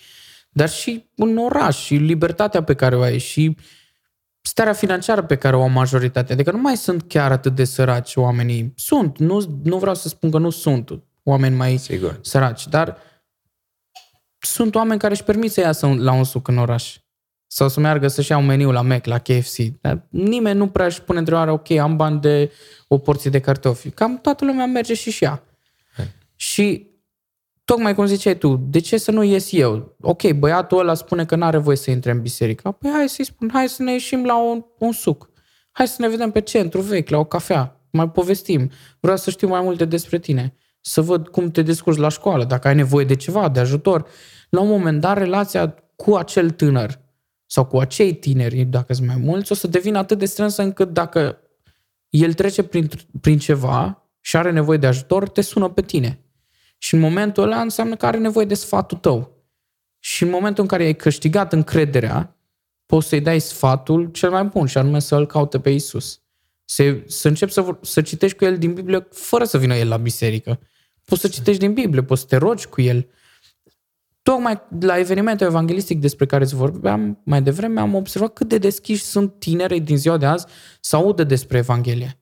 [0.49, 3.57] Dar și în oraș, și libertatea pe care o ai, și
[4.47, 6.33] starea financiară pe care o au majoritatea.
[6.33, 8.73] Adică nu mai sunt chiar atât de săraci oamenii.
[8.75, 10.89] Sunt, nu, nu vreau să spun că nu sunt
[11.23, 12.19] oameni mai Sigur.
[12.21, 12.97] săraci, dar
[14.39, 16.97] sunt oameni care își permit să iasă la un suc în oraș.
[17.47, 19.57] Sau să meargă să-și ia un meniu la Mac, la KFC.
[19.81, 22.51] Dar nimeni nu prea își pune întrebarea, ok, am bani de
[22.87, 23.89] o porție de cartofi.
[23.89, 25.43] Cam toată lumea merge și și ea.
[26.35, 26.87] Și
[27.67, 29.95] tocmai cum ziceai tu, de ce să nu ies eu?
[30.01, 32.71] Ok, băiatul ăla spune că nu are voie să intre în biserică.
[32.71, 35.29] Păi hai să-i spun, hai să ne ieșim la un, un suc.
[35.71, 37.81] Hai să ne vedem pe centru vechi, la o cafea.
[37.91, 38.69] Mai povestim.
[38.99, 40.55] Vreau să știu mai multe despre tine.
[40.81, 44.07] Să văd cum te descurci la școală, dacă ai nevoie de ceva, de ajutor.
[44.49, 46.99] La un moment dat, relația cu acel tânăr
[47.45, 50.93] sau cu acei tineri, dacă sunt mai mulți, o să devină atât de strânsă încât
[50.93, 51.37] dacă
[52.09, 52.89] el trece prin,
[53.21, 56.21] prin ceva și are nevoie de ajutor, te sună pe tine.
[56.77, 59.45] Și în momentul ăla înseamnă că are nevoie de sfatul tău.
[59.99, 62.37] Și în momentul în care ai câștigat încrederea,
[62.85, 66.21] poți să-i dai sfatul cel mai bun, și anume să-l caute pe Isus.
[66.65, 69.87] Să, să începi să, vor- să citești cu el din Biblie fără să vină el
[69.87, 70.59] la biserică.
[71.05, 73.07] Poți să citești din Biblie, poți să te rogi cu el.
[74.21, 79.03] Tocmai la evenimentul evanghelistic despre care îți vorbeam mai devreme, am observat cât de deschiși
[79.03, 80.45] sunt tinerii din ziua de azi
[80.79, 82.19] să audă despre Evanghelie.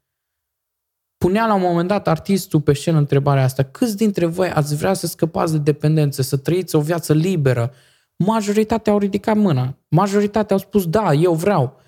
[1.25, 4.93] Punea la un moment dat artistul pe scenă întrebarea asta, câți dintre voi ați vrea
[4.93, 7.73] să scăpați de dependență, să trăiți o viață liberă?
[8.15, 9.77] Majoritatea au ridicat mâna.
[9.87, 11.79] Majoritatea au spus, da, eu vreau.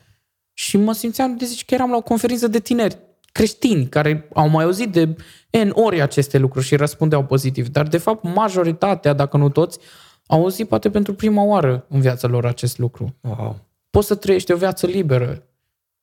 [0.53, 2.97] Și mă simțeam de zici că eram la o conferință de tineri
[3.31, 5.15] creștini care au mai auzit de
[5.63, 7.67] N ori aceste lucruri și răspundeau pozitiv.
[7.67, 9.79] Dar, de fapt, majoritatea, dacă nu toți,
[10.27, 13.15] au auzit poate pentru prima oară în viața lor acest lucru.
[13.21, 13.59] Wow.
[13.89, 15.43] Poți să trăiești o viață liberă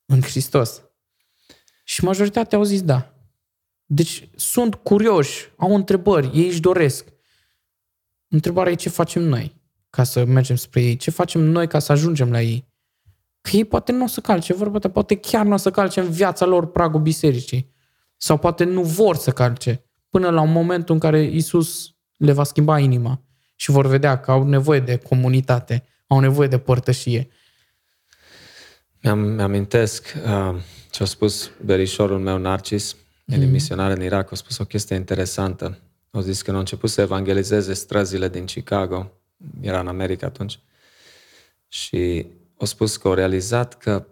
[0.05, 0.81] în Hristos.
[1.83, 3.09] Și majoritatea au zis da.
[3.85, 7.05] Deci sunt curioși, au întrebări, ei își doresc.
[8.27, 9.55] Întrebarea e ce facem noi
[9.89, 12.67] ca să mergem spre ei, ce facem noi ca să ajungem la ei.
[13.41, 15.99] Că ei poate nu o să calce vorba ta, poate chiar nu o să calce
[15.99, 17.73] în viața lor pragul bisericii.
[18.17, 22.43] Sau poate nu vor să calce până la un moment în care Isus le va
[22.43, 23.21] schimba inima
[23.55, 27.27] și vor vedea că au nevoie de comunitate, au nevoie de părtășie.
[29.01, 30.55] Mi-am, mi-amintesc uh,
[30.89, 32.95] ce a spus berișorul meu Narcis,
[33.25, 35.79] el e misionar în Irak, a spus o chestie interesantă.
[36.11, 39.11] Au zis că a început să evangelizeze străzile din Chicago,
[39.61, 40.59] era în America atunci,
[41.67, 44.07] și au spus că au realizat că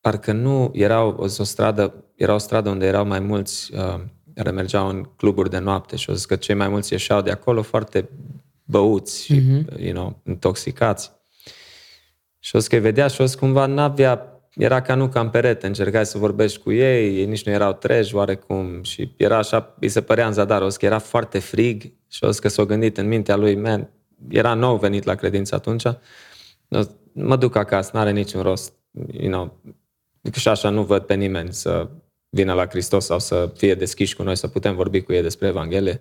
[0.00, 4.00] parcă nu erau o, o stradă, era o stradă unde erau mai mulți uh,
[4.34, 7.30] care mergeau în cluburi de noapte și au zis că cei mai mulți ieșeau de
[7.30, 8.08] acolo foarte
[8.64, 11.12] băuți și, you know, intoxicați.
[12.38, 15.20] Și o să că îi vedea și o să cumva n-avea, era ca nu ca
[15.20, 19.36] în perete, încercai să vorbești cu ei, ei nici nu erau treji oarecum și era
[19.38, 22.40] așa, îi se părea în zadar, o să că era foarte frig și o să
[22.40, 23.90] că s-a gândit în mintea lui, man,
[24.28, 28.72] era nou venit la credință atunci, o să- mă duc acasă, n-are niciun rost,
[29.12, 29.60] you know,
[30.32, 31.90] și așa nu văd pe nimeni să
[32.28, 35.46] vină la Hristos sau să fie deschiși cu noi, să putem vorbi cu ei despre
[35.46, 36.00] Evanghelie.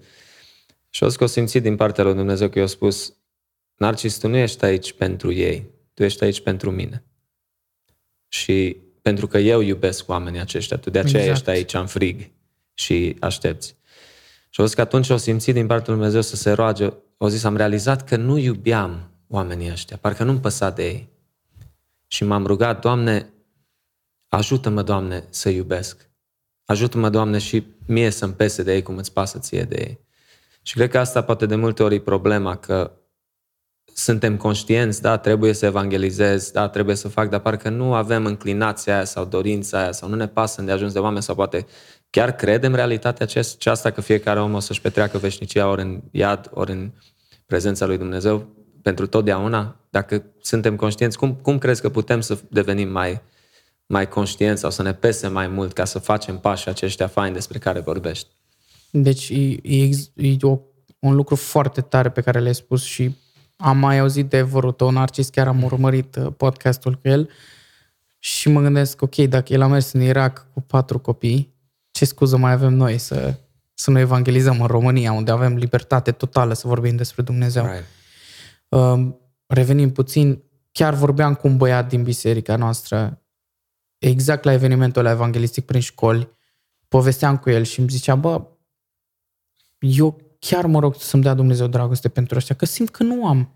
[0.90, 3.14] Și o să că o simțit din partea lui Dumnezeu că i-a spus,
[3.76, 7.04] Narcis, tu nu ești aici pentru ei, tu ești aici pentru mine.
[8.36, 11.38] Și pentru că eu iubesc oamenii aceștia, tu de aceea Exact.
[11.38, 12.32] ești aici în frig
[12.74, 13.76] și aștepți.
[14.50, 17.28] Și o zis că atunci o simțit din partea lui Dumnezeu să se roage, o
[17.28, 21.10] zis, am realizat că nu iubeam oamenii ăștia, parcă nu-mi păsa de ei.
[22.08, 23.30] Și m-am rugat, Doamne,
[24.28, 26.10] ajută-mă, Doamne, să iubesc.
[26.66, 30.00] Ajută-mă, Doamne, și mie să-mi pese de ei cum îți pasă ție de ei.
[30.62, 32.92] Și cred că asta poate de multe ori e problema, că
[33.98, 38.96] suntem conștienți, da, trebuie să evangelizez, da, trebuie să fac, dar parcă nu avem înclinația
[38.96, 41.66] aia sau dorința aia sau nu ne pasă de ajuns de oameni sau poate
[42.10, 46.72] chiar credem realitatea aceasta că fiecare om o să-și petreacă veșnicia ori în iad, ori
[46.72, 46.92] în
[47.46, 48.48] prezența lui Dumnezeu
[48.82, 49.80] pentru totdeauna?
[49.90, 53.22] Dacă suntem conștienți, cum, cum crezi că putem să devenim mai,
[53.86, 57.58] mai conștienți sau să ne pese mai mult ca să facem pașii aceștia faini despre
[57.58, 58.28] care vorbești?
[58.92, 60.60] Deci e, e, e o,
[61.00, 63.24] un lucru foarte tare pe care l-ai spus și
[63.56, 67.30] am mai auzit de vorul tău, Narcis, chiar am urmărit uh, podcastul cu el
[68.20, 71.54] și mă gândesc, ok, dacă el a mers în Irak cu patru copii,
[71.92, 73.40] ce scuză mai avem noi să,
[73.74, 77.66] să nu evangelizăm în România, unde avem libertate totală să vorbim despre Dumnezeu.
[77.66, 77.86] Right.
[78.70, 79.14] Uh,
[79.46, 83.22] revenim puțin, chiar vorbeam cu un băiat din biserica noastră,
[83.98, 86.30] exact la evenimentul ăla evanghelistic prin școli,
[86.88, 88.48] povesteam cu el și îmi zicea, bă,
[89.80, 93.50] eu chiar mă rog să-mi dea Dumnezeu dragoste pentru ăștia, că simt că nu am.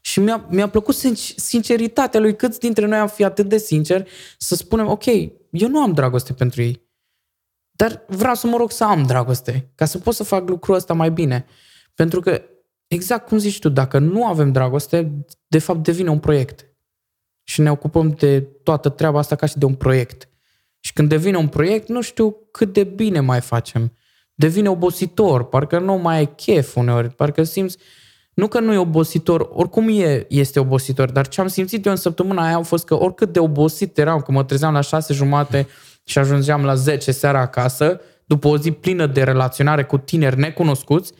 [0.00, 0.94] Și mi-a, mi-a plăcut
[1.36, 5.06] sinceritatea lui, câți dintre noi am fi atât de sinceri să spunem, ok,
[5.50, 6.86] eu nu am dragoste pentru ei,
[7.70, 10.94] dar vreau să mă rog să am dragoste, ca să pot să fac lucrul ăsta
[10.94, 11.46] mai bine.
[11.94, 12.42] Pentru că,
[12.86, 16.66] exact cum zici tu, dacă nu avem dragoste, de fapt devine un proiect.
[17.42, 20.28] Și ne ocupăm de toată treaba asta ca și de un proiect.
[20.80, 23.92] Și când devine un proiect, nu știu cât de bine mai facem
[24.38, 27.78] devine obositor, parcă nu mai ai chef uneori, parcă simți,
[28.34, 31.98] nu că nu e obositor, oricum e, este obositor, dar ce am simțit eu în
[31.98, 35.66] săptămâna aia a fost că oricât de obosit eram, că mă trezeam la șase jumate
[36.04, 41.12] și ajungeam la 10 seara acasă, după o zi plină de relaționare cu tineri necunoscuți,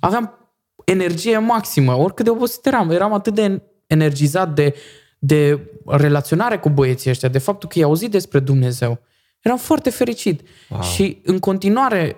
[0.00, 0.52] aveam
[0.84, 2.90] energie maximă, oricât de obosit eram.
[2.90, 4.74] Eram atât de energizat de,
[5.18, 9.00] de relaționare cu băieții ăștia, de faptul că i-au auzit despre Dumnezeu.
[9.40, 10.48] Eram foarte fericit.
[10.68, 10.82] Wow.
[10.82, 12.16] Și în continuare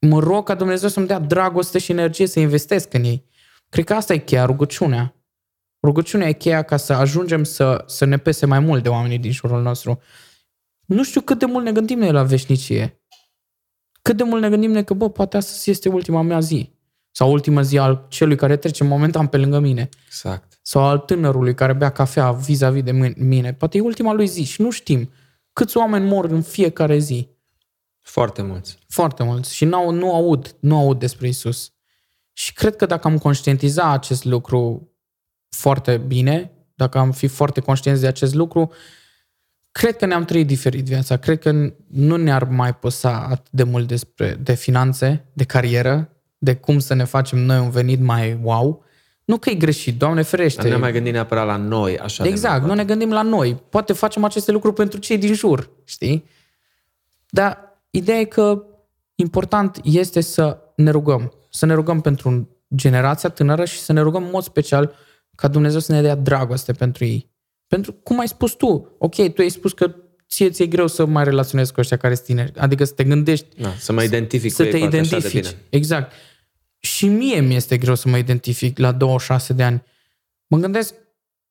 [0.00, 3.26] mă rog ca Dumnezeu să-mi dea dragoste și energie să investesc în ei.
[3.68, 5.14] Cred că asta e cheia, rugăciunea.
[5.82, 9.32] Rugăciunea e cheia ca să ajungem să, să ne pese mai mult de oamenii din
[9.32, 10.00] jurul nostru.
[10.86, 13.02] Nu știu cât de mult ne gândim noi la veșnicie.
[14.02, 16.76] Cât de mult ne gândim noi că, bă, poate astăzi este ultima mea zi.
[17.10, 19.88] Sau ultima zi al celui care trece momentan pe lângă mine.
[20.06, 20.58] Exact.
[20.62, 23.54] Sau al tânărului care bea cafea vis-a-vis de mine.
[23.54, 25.10] Poate e ultima lui zi și nu știm
[25.52, 27.28] câți oameni mor în fiecare zi.
[28.08, 28.78] Foarte mulți.
[28.88, 29.54] Foarte mulți.
[29.54, 31.72] Și nu, nu aud, nu aud despre Isus.
[32.32, 34.92] Și cred că dacă am conștientiza acest lucru
[35.48, 38.72] foarte bine, dacă am fi foarte conștienți de acest lucru,
[39.70, 41.16] cred că ne-am trăit diferit viața.
[41.16, 46.54] Cred că nu ne-ar mai păsa atât de mult despre de finanțe, de carieră, de
[46.54, 48.84] cum să ne facem noi un venit mai wow.
[49.24, 50.62] Nu că e greșit, Doamne ferește.
[50.62, 53.62] Nu ne mai gândim neapărat la noi, așa Exact, nu ne gândim la noi.
[53.68, 56.24] Poate facem aceste lucruri pentru cei din jur, știi?
[57.28, 58.64] Dar Ideea e că
[59.14, 61.32] important este să ne rugăm.
[61.50, 64.94] Să ne rugăm pentru generația tânără și să ne rugăm în mod special
[65.34, 67.30] ca Dumnezeu să ne dea dragoste pentru ei.
[67.66, 69.94] Pentru, cum ai spus tu, ok, tu ai spus că
[70.28, 72.52] ție ți-e greu să mai relaționezi cu ăștia care sunt tineri.
[72.58, 73.46] Adică să te gândești...
[73.60, 75.56] Da, să mă identific Să te identifici.
[75.68, 76.12] Exact.
[76.78, 79.82] Și mie mi este greu să mă identific la 26 de ani.
[80.46, 80.94] Mă gândesc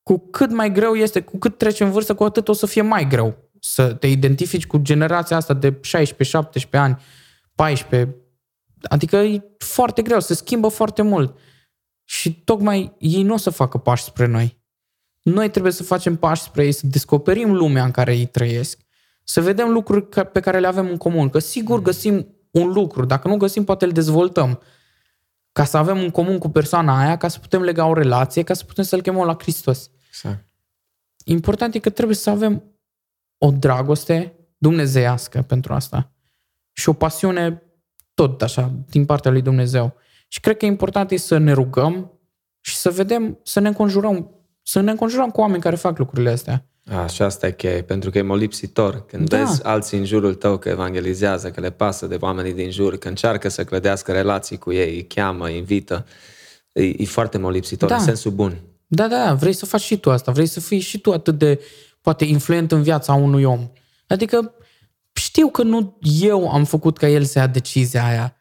[0.03, 2.81] cu cât mai greu este, cu cât treci în vârstă, cu atât o să fie
[2.81, 7.01] mai greu să te identifici cu generația asta de 16-17 ani,
[7.55, 8.15] 14.
[8.81, 11.37] Adică e foarte greu, se schimbă foarte mult.
[12.03, 14.61] Și tocmai ei nu o să facă pași spre noi.
[15.21, 18.79] Noi trebuie să facem pași spre ei, să descoperim lumea în care ei trăiesc,
[19.23, 21.29] să vedem lucruri pe care le avem în comun.
[21.29, 24.61] Că sigur găsim un lucru, dacă nu găsim, poate îl dezvoltăm.
[25.51, 28.53] Ca să avem un comun cu persoana aia, ca să putem lega o relație, ca
[28.53, 29.89] să putem să-L chemăm la Hristos.
[30.07, 30.45] Exact.
[31.23, 32.76] Important e că trebuie să avem
[33.37, 36.11] o dragoste dumnezeiască pentru asta
[36.71, 37.61] și o pasiune
[38.13, 39.95] tot așa, din partea lui Dumnezeu.
[40.27, 42.11] Și cred că e important e să ne rugăm
[42.61, 44.31] și să vedem, să ne înconjurăm,
[44.63, 46.65] să ne înconjurăm cu oameni care fac lucrurile astea.
[46.91, 49.05] A, și asta e cheie, pentru că e molipsitor.
[49.05, 49.37] Când da.
[49.37, 53.07] vezi alții în jurul tău că evangelizează, că le pasă de oamenii din jur, că
[53.07, 56.05] încearcă să clădească relații cu ei, îi cheamă, îi invită,
[56.71, 57.95] e, e foarte molipsitor, da.
[57.95, 58.61] în sensul bun.
[58.87, 61.59] Da, da, vrei să faci și tu asta, vrei să fii și tu atât de
[62.07, 63.69] poate influent în viața unui om.
[64.07, 64.53] Adică
[65.13, 68.35] știu că nu eu am făcut ca el să ia decizia aia.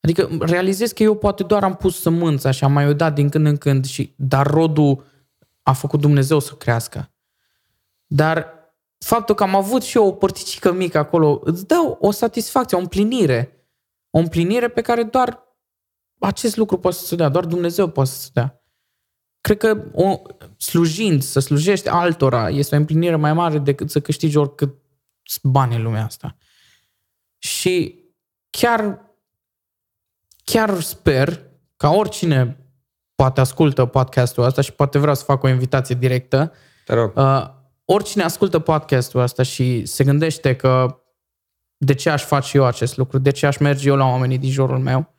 [0.00, 3.46] Adică realizez că eu poate doar am pus sămânța și am mai dat din când
[3.46, 5.04] în când, și, dar rodul
[5.62, 7.12] a făcut Dumnezeu să crească.
[8.06, 8.46] Dar
[8.98, 12.80] faptul că am avut și eu o părticică mică acolo îți dă o satisfacție, o
[12.80, 13.66] împlinire.
[14.10, 15.42] O împlinire pe care doar
[16.18, 18.60] acest lucru poate să se dea, doar Dumnezeu poate să se dea.
[19.46, 20.22] Cred că o,
[20.56, 24.74] slujind, să slujești altora, este o împlinire mai mare decât să câștigi oricât
[25.42, 26.36] bani în lumea asta.
[27.38, 28.04] Și
[28.50, 29.00] chiar,
[30.44, 31.42] chiar sper
[31.76, 32.66] ca oricine
[33.14, 36.52] poate ascultă podcastul ăsta și poate vreau să fac o invitație directă.
[36.84, 37.16] Te rog.
[37.16, 37.48] Uh,
[37.84, 41.00] oricine ascultă podcastul ăsta și se gândește că
[41.76, 44.50] de ce aș face eu acest lucru, de ce aș merge eu la oamenii din
[44.50, 45.14] jurul meu,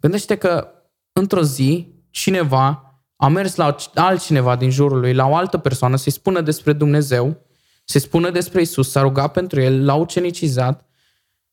[0.00, 0.68] gândește că
[1.12, 2.85] într-o zi cineva
[3.16, 7.46] a mers la altcineva din jurul lui, la o altă persoană, să-i spună despre Dumnezeu,
[7.84, 10.86] să-i spună despre Isus, s-a rugat pentru el, l-a ucenicizat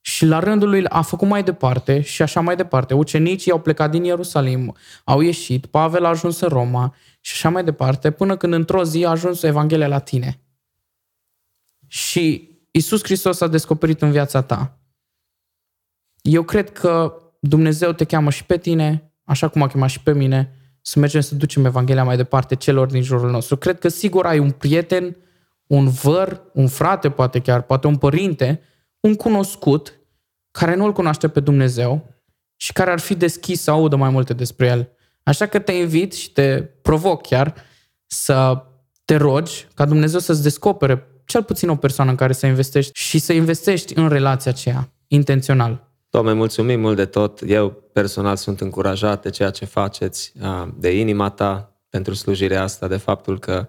[0.01, 2.93] și la rândul lui a făcut mai departe și așa mai departe.
[2.93, 7.63] Ucenicii au plecat din Ierusalim, au ieșit, Pavel a ajuns în Roma și așa mai
[7.63, 10.39] departe, până când într-o zi a ajuns Evanghelia la tine.
[11.87, 14.79] Și Isus Hristos a descoperit în viața ta.
[16.21, 20.13] Eu cred că Dumnezeu te cheamă și pe tine, așa cum a chemat și pe
[20.13, 23.57] mine, să mergem să ducem Evanghelia mai departe celor din jurul nostru.
[23.57, 25.17] Cred că sigur ai un prieten,
[25.67, 28.61] un văr, un frate poate chiar, poate un părinte,
[28.99, 29.99] un cunoscut
[30.51, 32.13] care nu-L cunoaște pe Dumnezeu
[32.55, 34.89] și care ar fi deschis să audă mai multe despre El.
[35.23, 37.55] Așa că te invit și te provoc chiar
[38.05, 38.63] să
[39.05, 43.19] te rogi ca Dumnezeu să-ți descopere cel puțin o persoană în care să investești și
[43.19, 45.92] să investești în relația aceea, intențional.
[46.13, 47.39] Doamne, mulțumim mult de tot.
[47.47, 50.33] Eu personal sunt încurajat de ceea ce faceți,
[50.75, 53.67] de inima ta pentru slujirea asta, de faptul că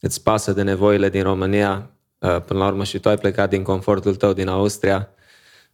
[0.00, 1.90] îți pasă de nevoile din România.
[2.18, 5.08] Până la urmă și tu ai plecat din confortul tău din Austria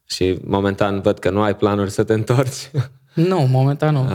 [0.05, 2.71] și momentan văd că nu ai planuri să te întorci.
[3.15, 4.09] Nu, momentan nu.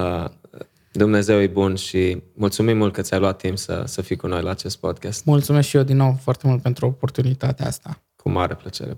[0.92, 4.42] Dumnezeu e bun și mulțumim mult că ți-ai luat timp să, să fii cu noi
[4.42, 5.26] la acest podcast.
[5.26, 8.02] Mulțumesc și eu din nou foarte mult pentru oportunitatea asta.
[8.16, 8.98] Cu mare plăcere.